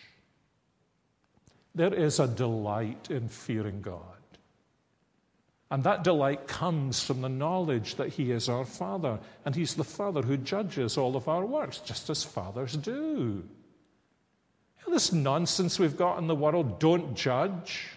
[1.75, 4.03] There is a delight in fearing God.
[5.71, 9.85] And that delight comes from the knowledge that He is our Father, and He's the
[9.85, 13.45] Father who judges all of our works, just as fathers do.
[14.91, 17.91] This nonsense we've got in the world don't judge.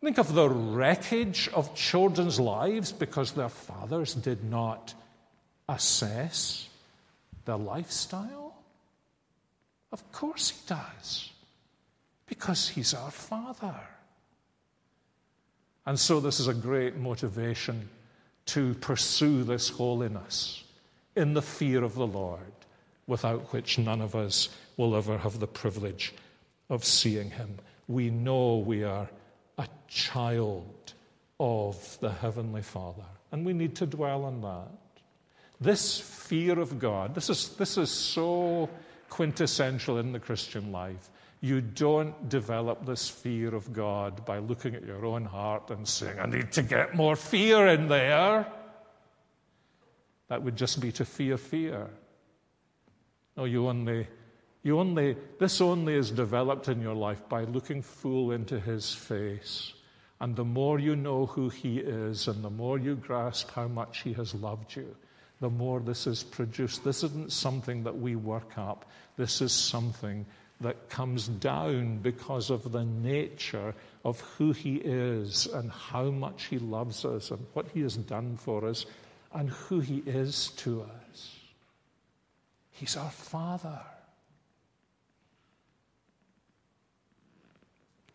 [0.00, 4.94] Think of the wreckage of children's lives because their fathers did not
[5.68, 6.68] assess
[7.44, 8.54] their lifestyle?
[9.90, 11.30] Of course he does,
[12.26, 13.80] because he's our Father.
[15.86, 17.88] And so, this is a great motivation
[18.46, 20.62] to pursue this holiness
[21.16, 22.52] in the fear of the Lord,
[23.08, 26.14] without which none of us will ever have the privilege
[26.70, 27.58] of seeing him.
[27.88, 29.08] We know we are
[29.58, 30.94] a child
[31.38, 34.68] of the Heavenly Father, and we need to dwell on that.
[35.60, 38.68] This fear of God, this is, this is so
[39.10, 41.10] quintessential in the Christian life.
[41.40, 46.18] You don't develop this fear of God by looking at your own heart and saying,
[46.18, 48.46] I need to get more fear in there.
[50.28, 51.90] That would just be to fear fear.
[53.36, 54.06] No, you only,
[54.62, 59.72] you only, this only is developed in your life by looking full into His face.
[60.20, 64.02] And the more you know who He is, and the more you grasp how much
[64.02, 64.94] He has loved you,
[65.40, 66.84] the more this is produced.
[66.84, 70.24] This isn't something that we work up, this is something
[70.60, 76.60] that comes down because of the nature of who He is and how much He
[76.60, 78.86] loves us and what He has done for us
[79.34, 81.36] and who He is to us.
[82.70, 83.80] He's our Father.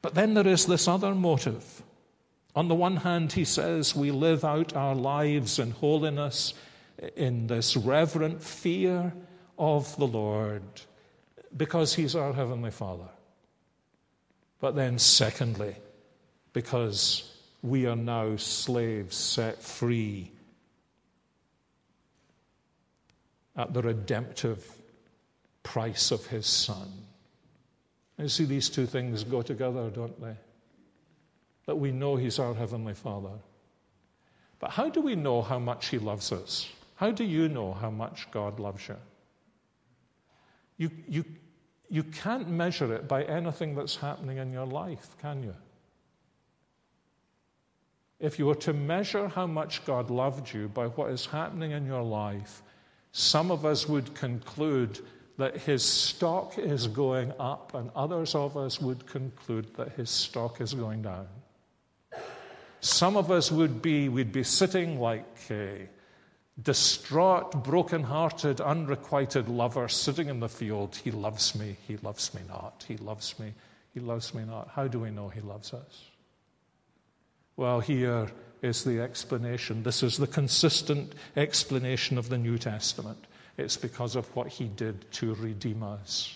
[0.08, 1.84] But then there is this other motive.
[2.56, 6.54] On the one hand, he says we live out our lives in holiness
[7.18, 9.12] in this reverent fear
[9.60, 10.64] of the Lord
[11.58, 13.10] because He's our Heavenly Father.
[14.62, 15.76] But then, secondly,
[16.54, 20.32] because we are now slaves set free
[23.58, 24.66] at the redemptive
[25.64, 27.07] price of His Son.
[28.18, 30.36] You see, these two things go together, don't they?
[31.66, 33.38] That we know He's our Heavenly Father.
[34.60, 36.68] But how do we know how much He loves us?
[36.96, 38.96] How do you know how much God loves you?
[40.78, 41.26] You, you,
[41.90, 45.56] you can't measure it by anything that's happening in your life, can you?
[48.20, 51.86] If you were to measure how much God loved you by what is happening in
[51.86, 52.64] your life,
[53.12, 55.00] some of us would conclude
[55.38, 60.60] that his stock is going up, and others of us would conclude that his stock
[60.62, 61.28] is going down.
[62.82, 65.88] Some of us would be, we'd be sitting like a
[66.62, 70.96] distraught, broken-hearted, unrequited lover sitting in the field.
[70.96, 73.54] He loves me, he loves me not, he loves me,
[73.94, 74.70] he loves me not.
[74.74, 76.06] How do we know he loves us?
[77.58, 78.28] Well, here
[78.62, 79.84] is the explanation.
[79.84, 83.26] This is the consistent explanation of the New Testament.
[83.58, 86.34] It's because of what he did to redeem us.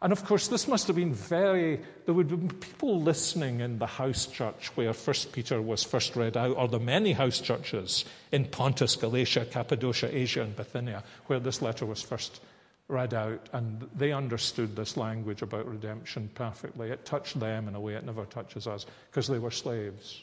[0.00, 3.86] And of course, this must have been very, there would been people listening in the
[3.86, 8.46] house church where First Peter was first read out, or the many house churches in
[8.46, 12.40] Pontus, Galatia, Cappadocia, Asia, and Bithynia, where this letter was first
[12.88, 16.90] read out, and they understood this language about redemption perfectly.
[16.90, 20.22] It touched them in a way it never touches us, because they were slaves.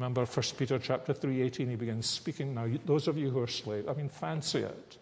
[0.00, 2.66] Remember 1 Peter chapter 3, 18, he begins speaking now.
[2.86, 4.96] Those of you who are slaves, I mean, fancy it.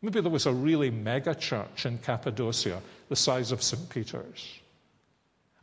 [0.00, 2.80] Maybe there was a really mega church in Cappadocia,
[3.10, 3.90] the size of St.
[3.90, 4.58] Peter's.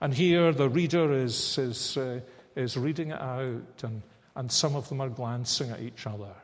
[0.01, 2.19] And here the reader is, is, uh,
[2.55, 4.03] is reading it out, and,
[4.35, 6.35] and some of them are glancing at each other.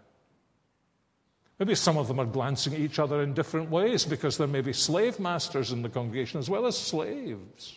[1.60, 4.62] Maybe some of them are glancing at each other in different ways because there may
[4.62, 7.76] be slave masters in the congregation as well as slaves.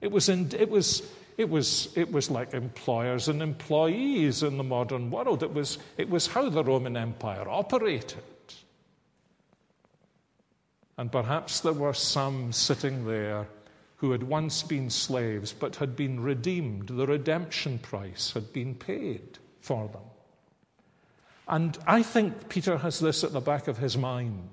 [0.00, 4.64] It was, in, it was, it was, it was like employers and employees in the
[4.64, 5.42] modern world.
[5.42, 8.22] It was, it was how the Roman Empire operated.
[10.98, 13.46] And perhaps there were some sitting there
[13.96, 16.88] who had once been slaves but had been redeemed.
[16.88, 20.02] The redemption price had been paid for them.
[21.48, 24.48] And I think Peter has this at the back of his mind.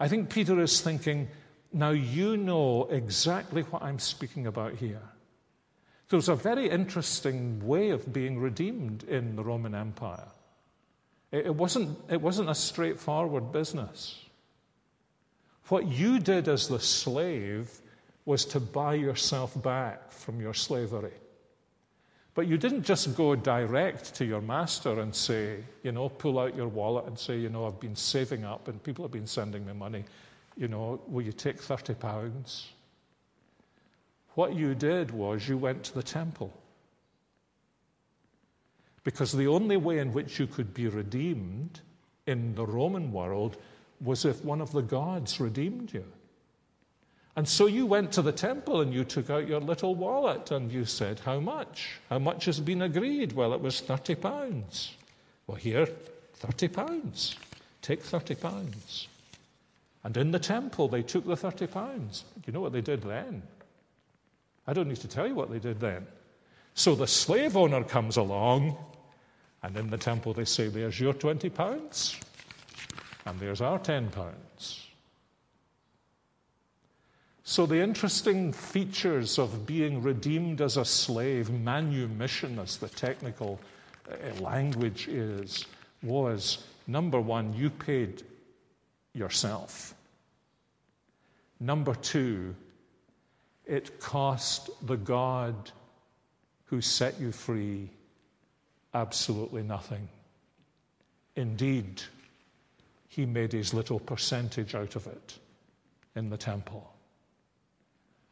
[0.00, 1.28] I think Peter is thinking,
[1.72, 5.02] now you know exactly what I'm speaking about here.
[6.12, 10.28] There's a very interesting way of being redeemed in the Roman Empire.
[11.30, 14.22] It wasn't, it wasn't a straightforward business.
[15.68, 17.70] What you did as the slave
[18.26, 21.14] was to buy yourself back from your slavery.
[22.34, 26.54] But you didn't just go direct to your master and say, you know, pull out
[26.54, 29.64] your wallet and say, you know, I've been saving up and people have been sending
[29.64, 30.04] me money.
[30.58, 32.68] You know, will you take 30 pounds?
[34.34, 36.52] What you did was you went to the temple.
[39.04, 41.80] Because the only way in which you could be redeemed
[42.26, 43.56] in the Roman world
[44.00, 46.04] was if one of the gods redeemed you.
[47.34, 50.70] And so you went to the temple and you took out your little wallet and
[50.70, 51.98] you said, How much?
[52.10, 53.32] How much has been agreed?
[53.32, 54.94] Well, it was 30 pounds.
[55.46, 55.88] Well, here,
[56.34, 57.36] 30 pounds.
[57.80, 59.08] Take 30 pounds.
[60.04, 62.24] And in the temple, they took the 30 pounds.
[62.46, 63.42] You know what they did then?
[64.66, 66.06] I don't need to tell you what they did then.
[66.74, 68.76] So the slave owner comes along,
[69.62, 72.18] and in the temple they say, There's your 20 pounds.
[73.24, 74.82] And there's our 10 pounds.
[77.44, 83.58] So, the interesting features of being redeemed as a slave, manumission, as the technical
[84.08, 85.66] uh, language is,
[86.02, 88.22] was number one, you paid
[89.12, 89.94] yourself.
[91.58, 92.54] Number two,
[93.72, 95.70] it cost the God
[96.66, 97.88] who set you free
[98.92, 100.06] absolutely nothing.
[101.36, 102.02] Indeed,
[103.08, 105.38] he made his little percentage out of it
[106.14, 106.92] in the temple.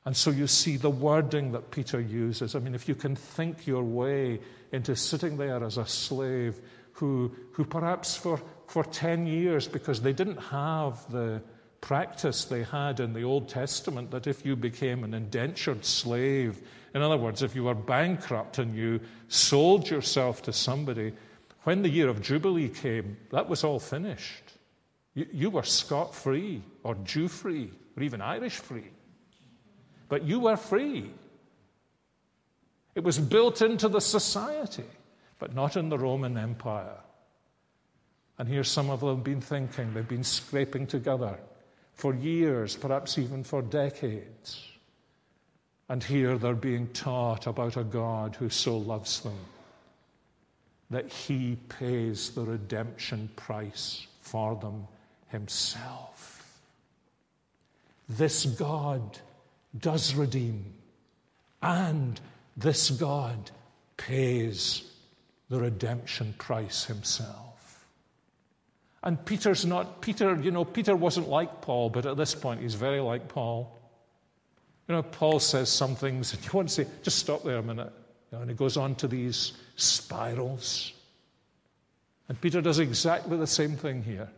[0.05, 2.55] And so you see the wording that Peter uses.
[2.55, 4.41] I mean, if you can think your way
[4.73, 6.61] into sitting there as a slave
[6.93, 11.41] who, who perhaps for, for 10 years, because they didn't have the
[11.81, 16.61] practice they had in the Old Testament that if you became an indentured slave,
[16.95, 21.13] in other words, if you were bankrupt and you sold yourself to somebody,
[21.63, 24.43] when the year of Jubilee came, that was all finished.
[25.15, 28.91] You, you were Scot free, or Jew free, or even Irish free.
[30.09, 31.11] But you were free.
[32.95, 34.85] It was built into the society,
[35.39, 36.99] but not in the Roman Empire.
[38.39, 41.39] And here some of them have been thinking, they've been scraping together
[42.01, 44.67] for years, perhaps even for decades.
[45.91, 49.39] And here they're being taught about a God who so loves them
[50.89, 54.87] that he pays the redemption price for them
[55.29, 56.61] himself.
[58.09, 59.19] This God
[59.79, 60.65] does redeem,
[61.63, 62.21] and
[62.57, 63.51] this God
[63.97, 64.91] pays
[65.49, 67.50] the redemption price himself.
[69.03, 72.75] And Peter's not, Peter, you know, Peter wasn't like Paul, but at this point he's
[72.75, 73.79] very like Paul.
[74.89, 77.63] You know, Paul says some things, and you want to say, just stop there a
[77.63, 77.93] minute.
[78.31, 80.93] You know, and he goes on to these spirals.
[82.29, 84.29] And Peter does exactly the same thing here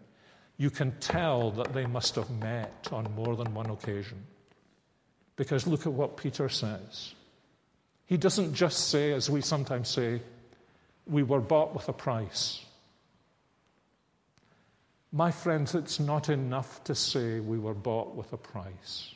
[0.62, 4.24] you can tell that they must have met on more than one occasion.
[5.34, 7.14] Because look at what Peter says.
[8.06, 10.20] He doesn't just say, as we sometimes say,
[11.06, 12.64] we were bought with a price.
[15.12, 19.14] My friends, it's not enough to say we were bought with a price.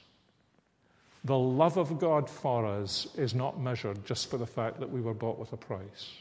[1.24, 5.00] The love of God for us is not measured just for the fact that we
[5.00, 6.12] were bought with a price.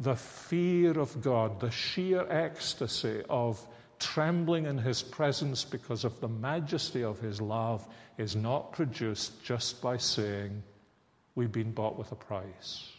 [0.00, 3.64] The fear of God, the sheer ecstasy of
[4.00, 7.86] trembling in His presence because of the majesty of His love,
[8.18, 10.62] is not produced just by saying,
[11.36, 12.90] We've been bought with a price.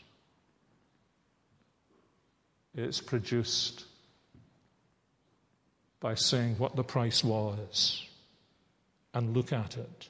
[2.76, 3.86] It's produced
[6.00, 8.06] by saying what the price was
[9.14, 10.10] and look at it.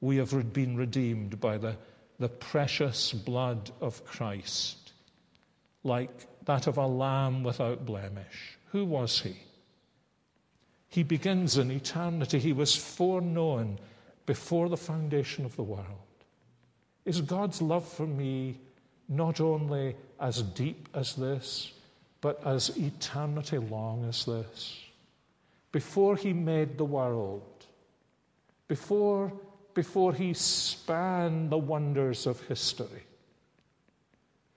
[0.00, 1.76] We have been redeemed by the,
[2.18, 4.92] the precious blood of Christ,
[5.82, 8.58] like that of a lamb without blemish.
[8.72, 9.36] Who was he?
[10.88, 12.38] He begins in eternity.
[12.38, 13.78] He was foreknown
[14.26, 15.86] before the foundation of the world.
[17.04, 18.58] Is God's love for me
[19.08, 21.72] not only as deep as this,
[22.26, 24.80] but as eternity long as this.
[25.70, 27.44] Before he made the world,
[28.66, 29.32] before,
[29.74, 33.04] before he spanned the wonders of history,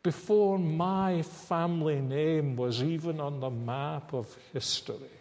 [0.01, 5.19] before my family name was even on the map of history,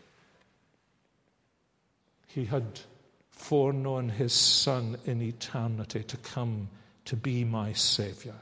[2.28, 2.80] he had
[3.28, 6.70] foreknown his Son in eternity to come
[7.04, 8.40] to be my Savior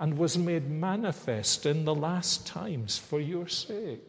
[0.00, 4.00] and was made manifest in the last times for your sake.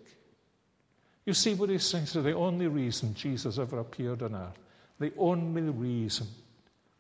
[1.26, 2.08] You see what he's saying?
[2.08, 4.58] So the only reason Jesus ever appeared on earth,
[5.00, 6.28] the only reason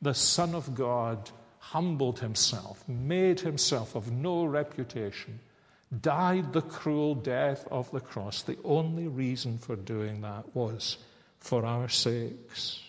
[0.01, 5.39] the Son of God humbled himself, made himself of no reputation,
[6.01, 10.97] died the cruel death of the cross, the only reason for doing that was
[11.39, 12.81] for our sakes.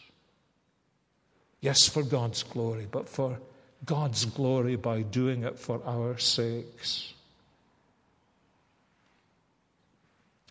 [1.60, 3.38] Yes, for God's glory, but for
[3.84, 7.12] God's glory by doing it for our sakes.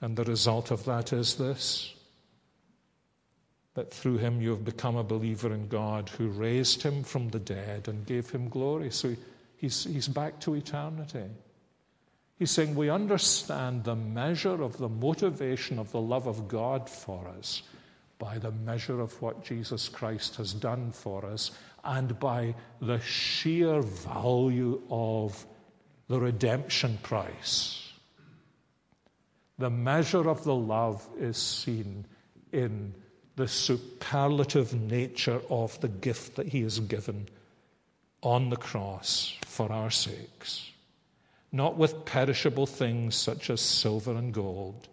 [0.02, 1.94] And the result of that is this
[3.74, 7.40] that through him you have become a believer in God who raised him from the
[7.40, 8.92] dead and gave him glory.
[8.92, 9.16] So
[9.56, 11.24] he's, he's back to eternity.
[12.38, 17.26] He's saying we understand the measure of the motivation of the love of God for
[17.40, 17.62] us
[18.22, 21.50] by the measure of what Jesus Christ has done for us
[21.84, 25.44] and by the sheer value of
[26.08, 27.94] the redemption price.
[29.58, 32.06] The measure of the love is seen
[32.52, 32.94] in
[33.38, 37.28] the superlative nature of the gift that He has given
[38.22, 40.70] on the cross for our sakes.
[41.52, 44.90] Not with perishable things such as silver and gold,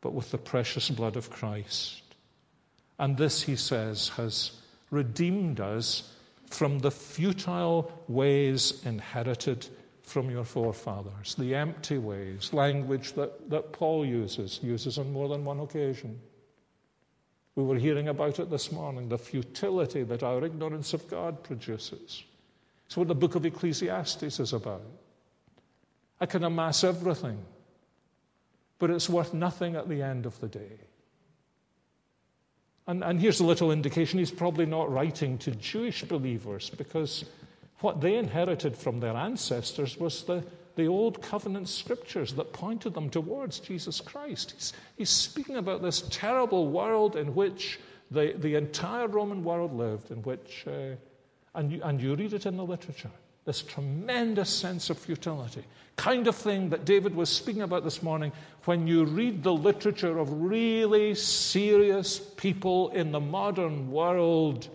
[0.00, 2.00] but with the precious blood of Christ.
[2.98, 4.52] And this, he says, has
[4.90, 6.12] redeemed us
[6.48, 9.66] from the futile ways inherited
[10.02, 15.44] from your forefathers, the empty ways, language that, that Paul uses, uses on more than
[15.44, 16.20] one occasion.
[17.56, 22.22] We were hearing about it this morning, the futility that our ignorance of God produces.
[22.86, 24.82] It's what the book of Ecclesiastes is about.
[26.20, 27.42] I can amass everything,
[28.78, 30.78] but it's worth nothing at the end of the day.
[32.86, 37.24] And, and here's a little indication he's probably not writing to Jewish believers because
[37.80, 40.44] what they inherited from their ancestors was the,
[40.76, 44.52] the old covenant scriptures that pointed them towards Jesus Christ.
[44.56, 47.80] He's, he's speaking about this terrible world in which
[48.10, 50.96] the, the entire Roman world lived, in which, uh,
[51.54, 53.10] and, you, and you read it in the literature
[53.44, 55.64] this tremendous sense of futility.
[55.96, 58.32] Kind of thing that David was speaking about this morning
[58.64, 64.68] when you read the literature of really serious people in the modern world.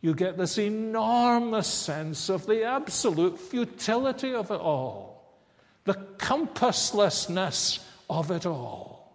[0.00, 5.36] You get this enormous sense of the absolute futility of it all,
[5.84, 9.12] the compasslessness of it all.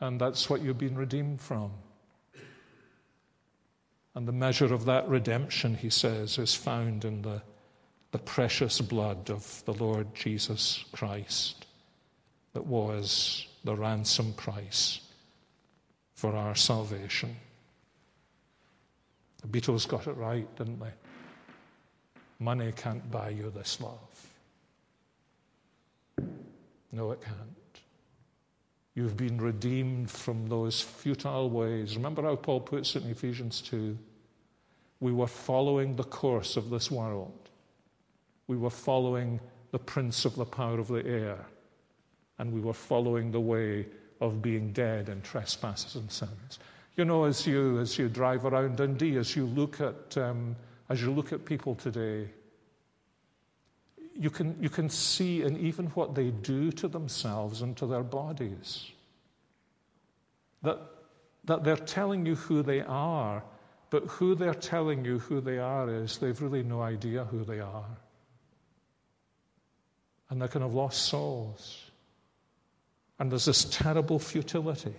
[0.00, 1.70] And that's what you've been redeemed from.
[4.16, 7.42] And the measure of that redemption, he says, is found in the,
[8.12, 11.66] the precious blood of the Lord Jesus Christ
[12.54, 15.00] that was the ransom price
[16.14, 17.36] for our salvation.
[19.42, 20.94] The Beatles got it right, didn't they?
[22.38, 24.26] Money can't buy you this love.
[26.90, 27.65] No, it can't.
[28.96, 31.96] You've been redeemed from those futile ways.
[31.96, 33.96] Remember how Paul puts it in Ephesians 2?
[35.00, 37.50] We were following the course of this world.
[38.46, 39.38] We were following
[39.70, 41.44] the prince of the power of the air.
[42.38, 43.84] And we were following the way
[44.22, 46.58] of being dead in trespasses and sins.
[46.96, 50.56] You know, as you, as you drive around Dundee, as you look at, um,
[50.88, 52.30] as you look at people today,
[54.18, 58.02] you can, you can see in even what they do to themselves and to their
[58.02, 58.90] bodies
[60.62, 60.78] that,
[61.44, 63.42] that they're telling you who they are,
[63.90, 67.60] but who they're telling you who they are is they've really no idea who they
[67.60, 67.96] are.
[70.28, 71.90] And they can have lost souls.
[73.18, 74.94] And there's this terrible futility.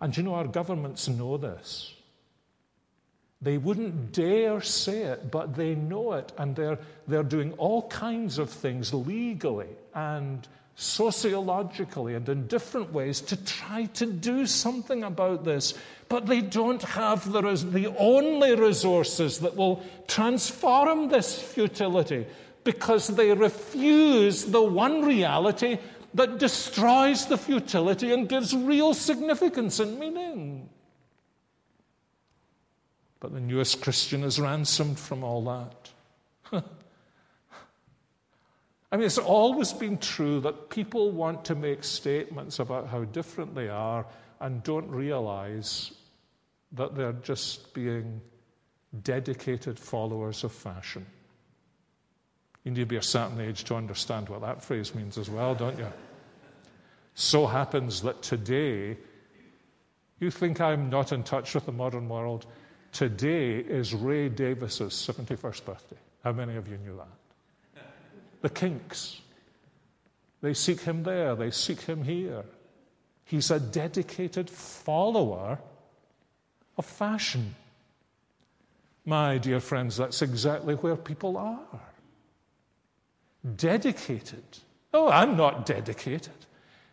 [0.00, 1.94] And you know, our governments know this.
[3.42, 6.78] They wouldn't dare say it, but they know it, and they're,
[7.08, 13.84] they're doing all kinds of things legally and sociologically and in different ways to try
[13.94, 15.74] to do something about this.
[16.08, 22.26] But they don't have the, the only resources that will transform this futility
[22.64, 25.78] because they refuse the one reality
[26.12, 30.68] that destroys the futility and gives real significance and meaning.
[33.20, 35.90] But the newest Christian is ransomed from all that.
[38.92, 43.54] I mean, it's always been true that people want to make statements about how different
[43.54, 44.04] they are
[44.40, 45.92] and don't realize
[46.72, 48.20] that they're just being
[49.02, 51.06] dedicated followers of fashion.
[52.64, 55.54] You need to be a certain age to understand what that phrase means as well,
[55.54, 55.86] don't you?
[57.14, 58.96] So happens that today,
[60.18, 62.46] you think I'm not in touch with the modern world.
[62.92, 65.96] Today is Ray Davies's 71st birthday.
[66.24, 67.84] How many of you knew that?
[68.42, 69.20] The Kinks.
[70.42, 72.44] They seek him there, they seek him here.
[73.24, 75.58] He's a dedicated follower
[76.76, 77.54] of fashion.
[79.04, 81.80] My dear friends, that's exactly where people are.
[83.56, 84.44] Dedicated.
[84.92, 86.34] Oh, I'm not dedicated.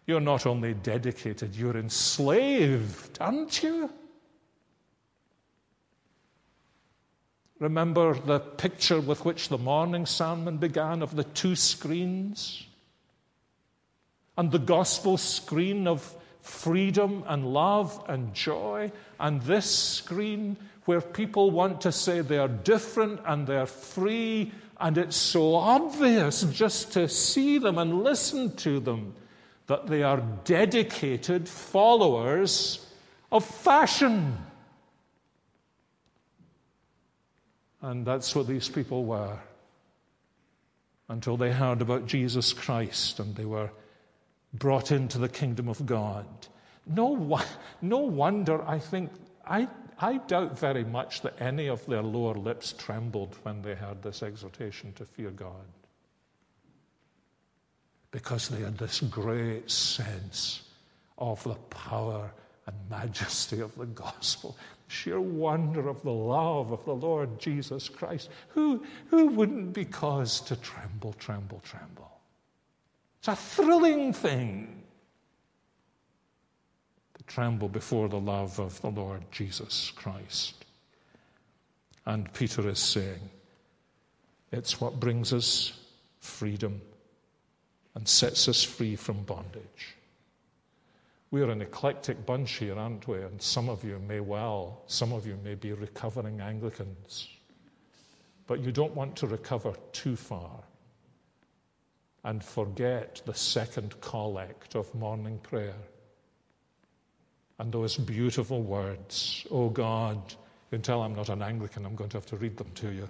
[0.05, 3.89] You're not only dedicated, you're enslaved, aren't you?
[7.59, 12.65] Remember the picture with which the morning sermon began of the two screens?
[14.37, 20.55] And the gospel screen of freedom and love and joy, and this screen
[20.85, 26.93] where people want to say they're different and they're free, and it's so obvious just
[26.93, 29.13] to see them and listen to them
[29.65, 32.85] that they are dedicated followers
[33.31, 34.37] of fashion.
[37.81, 39.37] And that's what these people were
[41.09, 43.69] until they heard about Jesus Christ and they were
[44.53, 46.25] brought into the kingdom of God.
[46.85, 47.39] No,
[47.81, 49.11] no wonder, I think,
[49.45, 49.67] I,
[49.99, 54.23] I doubt very much that any of their lower lips trembled when they heard this
[54.23, 55.67] exhortation to fear God.
[58.11, 60.63] Because they had this great sense
[61.17, 62.31] of the power
[62.65, 64.57] and majesty of the gospel
[64.87, 68.29] sheer wonder of the love of the Lord Jesus Christ.
[68.49, 72.11] Who, who wouldn't be caused to tremble, tremble, tremble?
[73.19, 74.83] It's a thrilling thing
[77.15, 80.65] to tremble before the love of the Lord Jesus Christ.
[82.05, 83.29] And Peter is saying,
[84.51, 85.73] it's what brings us
[86.21, 86.81] freedom
[87.95, 89.96] and sets us free from bondage.
[91.29, 93.17] We're an eclectic bunch here, aren't we?
[93.21, 97.27] And some of you may well, some of you may be recovering Anglicans.
[98.45, 100.63] But you don't want to recover too far
[102.23, 105.75] and forget the second collect of morning prayer
[107.59, 112.09] and those beautiful words, Oh God, you can tell I'm not an Anglican, I'm going
[112.11, 113.09] to have to read them to you.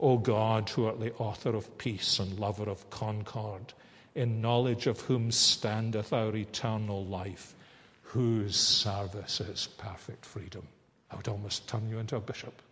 [0.00, 3.72] O God, who art the author of peace and lover of concord,
[4.14, 7.54] in knowledge of whom standeth our eternal life,
[8.02, 10.66] whose service is perfect freedom.
[11.10, 12.62] I would almost turn you into a bishop.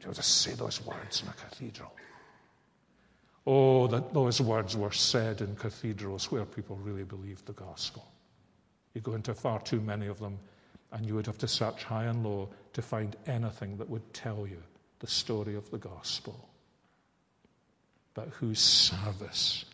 [0.00, 1.92] To just say those words in a cathedral.
[3.46, 8.06] Oh, that those words were said in cathedrals where people really believed the gospel.
[8.94, 10.38] You go into far too many of them,
[10.92, 14.46] and you would have to search high and low to find anything that would tell
[14.46, 14.62] you
[15.00, 16.48] the story of the gospel.
[18.14, 19.64] But whose service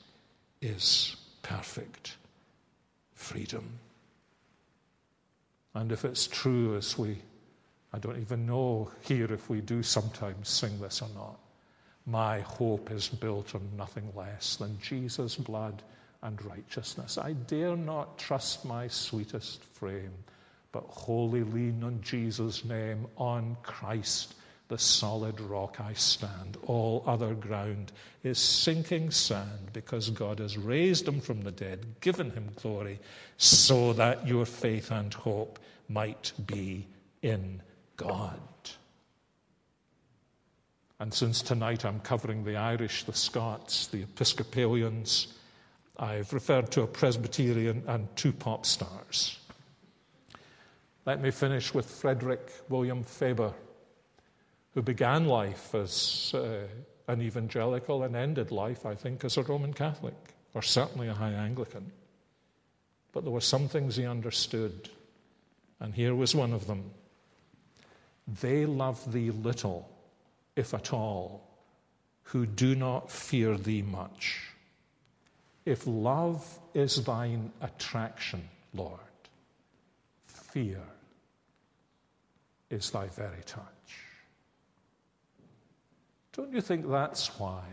[0.61, 2.17] is perfect
[3.15, 3.79] freedom.
[5.75, 7.19] And if it's true, as we,
[7.93, 11.39] I don't even know here if we do sometimes sing this or not,
[12.07, 15.83] my hope is built on nothing less than Jesus' blood
[16.23, 17.19] and righteousness.
[17.19, 20.15] I dare not trust my sweetest frame,
[20.73, 24.35] but wholly lean on Jesus' name, on Christ
[24.69, 26.59] the solid rock I stand.
[26.67, 27.93] All other ground
[28.23, 33.01] is sinking sand because God has raised him from the dead, given him glory,
[33.39, 35.59] so that your faith and hope
[35.89, 36.87] might be
[37.23, 37.63] in
[37.97, 38.41] God.
[41.01, 45.29] And since tonight I'm covering the Irish, the Scots, the Episcopalians,
[45.97, 49.39] I've referred to a Presbyterian and two pop stars.
[51.07, 53.55] Let me finish with Frederick William Faber,
[54.79, 56.61] who began life as uh,
[57.09, 60.15] an evangelical and ended life, I think, as a Roman Catholic,
[60.55, 61.91] or certainly a high Anglican.
[63.11, 64.89] But there were some things he understood,
[65.81, 66.93] and here was one of them.
[68.41, 69.91] They love thee little,
[70.55, 71.43] if at all,
[72.23, 74.45] who do not fear thee much.
[75.65, 79.01] If love is thine attraction, Lord,
[80.27, 80.83] fear
[82.71, 84.05] is thy very touch.
[86.39, 87.65] Don't you think that's why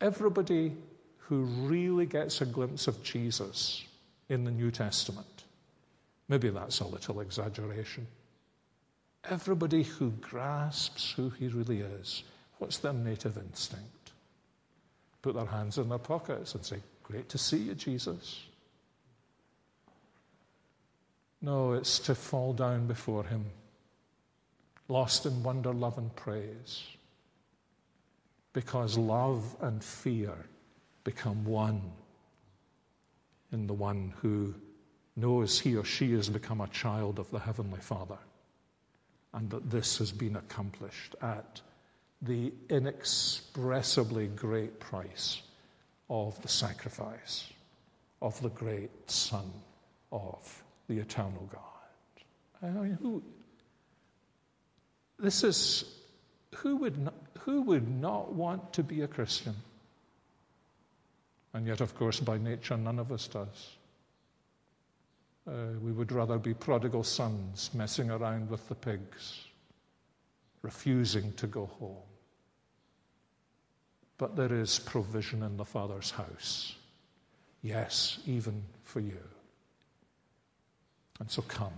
[0.00, 0.72] everybody
[1.18, 3.84] who really gets a glimpse of Jesus
[4.30, 5.44] in the New Testament,
[6.26, 8.06] maybe that's a little exaggeration,
[9.28, 12.22] everybody who grasps who he really is,
[12.60, 14.12] what's their native instinct?
[15.20, 18.42] Put their hands in their pockets and say, Great to see you, Jesus.
[21.42, 23.44] No, it's to fall down before him,
[24.88, 26.84] lost in wonder, love, and praise
[28.54, 30.32] because love and fear
[31.02, 31.82] become one
[33.52, 34.54] in the one who
[35.16, 38.18] knows he or she has become a child of the Heavenly Father,
[39.34, 41.60] and that this has been accomplished at
[42.22, 45.42] the inexpressibly great price
[46.08, 47.52] of the sacrifice
[48.22, 49.50] of the great Son
[50.10, 51.60] of the eternal God.
[52.62, 53.22] I mean, who,
[55.18, 55.84] this is,
[56.56, 59.54] who would not, who would not want to be a Christian?
[61.52, 63.76] And yet, of course, by nature, none of us does.
[65.46, 69.44] Uh, we would rather be prodigal sons messing around with the pigs,
[70.62, 71.96] refusing to go home.
[74.16, 76.74] But there is provision in the Father's house.
[77.62, 79.20] Yes, even for you.
[81.20, 81.72] And so come.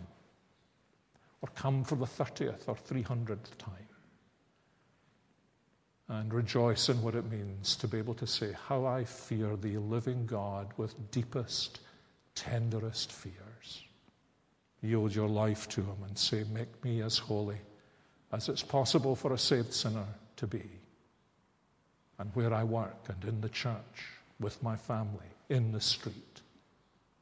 [1.43, 3.87] Or come for the 30th or 300th time
[6.09, 9.77] and rejoice in what it means to be able to say, How I fear thee,
[9.77, 11.81] living God, with deepest,
[12.35, 13.83] tenderest fears.
[14.83, 17.59] Yield your life to Him and say, Make me as holy
[18.33, 20.63] as it's possible for a saved sinner to be.
[22.19, 24.07] And where I work and in the church,
[24.39, 26.41] with my family, in the street,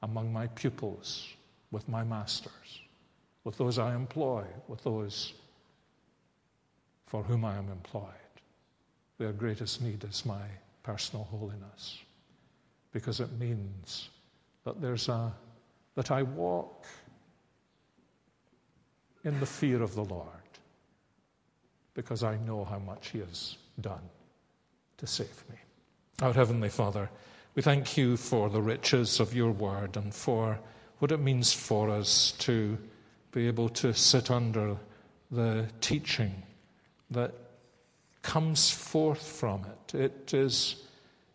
[0.02, 1.28] among my pupils,
[1.70, 2.80] with my masters,
[3.44, 5.32] with those I employ, with those
[7.06, 8.23] for whom I am employed.
[9.18, 10.42] Their greatest need is my
[10.82, 11.98] personal holiness
[12.92, 14.08] because it means
[14.64, 15.32] that there's a
[15.94, 16.84] that I walk
[19.24, 20.28] in the fear of the Lord
[21.94, 24.02] because I know how much He has done
[24.98, 25.56] to save me.
[26.20, 27.08] Our Heavenly Father,
[27.54, 30.58] we thank you for the riches of your word and for
[30.98, 32.76] what it means for us to
[33.30, 34.76] be able to sit under
[35.30, 36.42] the teaching
[37.10, 37.32] that
[38.24, 39.94] comes forth from it.
[39.94, 40.82] It is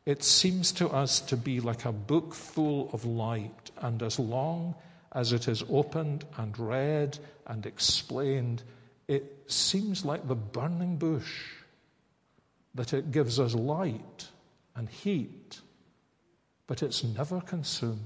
[0.06, 4.74] it seems to us to be like a book full of light, and as long
[5.12, 8.64] as it is opened and read and explained,
[9.08, 11.32] it seems like the burning bush
[12.74, 14.28] that it gives us light
[14.76, 15.62] and heat,
[16.66, 18.00] but it's never consumed.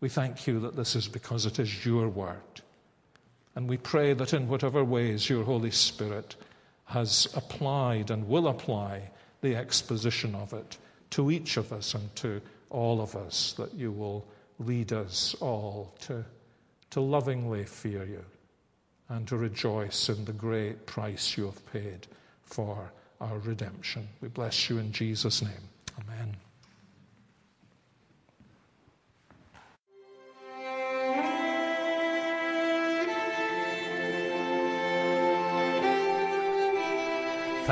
[0.00, 2.62] We thank you that this is because it is your word.
[3.54, 6.36] And we pray that in whatever ways your Holy Spirit
[6.84, 9.10] has applied and will apply
[9.40, 10.76] the exposition of it
[11.10, 14.24] to each of us and to all of us, that you will
[14.58, 16.24] lead us all to,
[16.90, 18.24] to lovingly fear you
[19.08, 22.06] and to rejoice in the great price you have paid
[22.44, 24.08] for our redemption.
[24.20, 25.68] We bless you in Jesus' name.
[26.00, 26.36] Amen.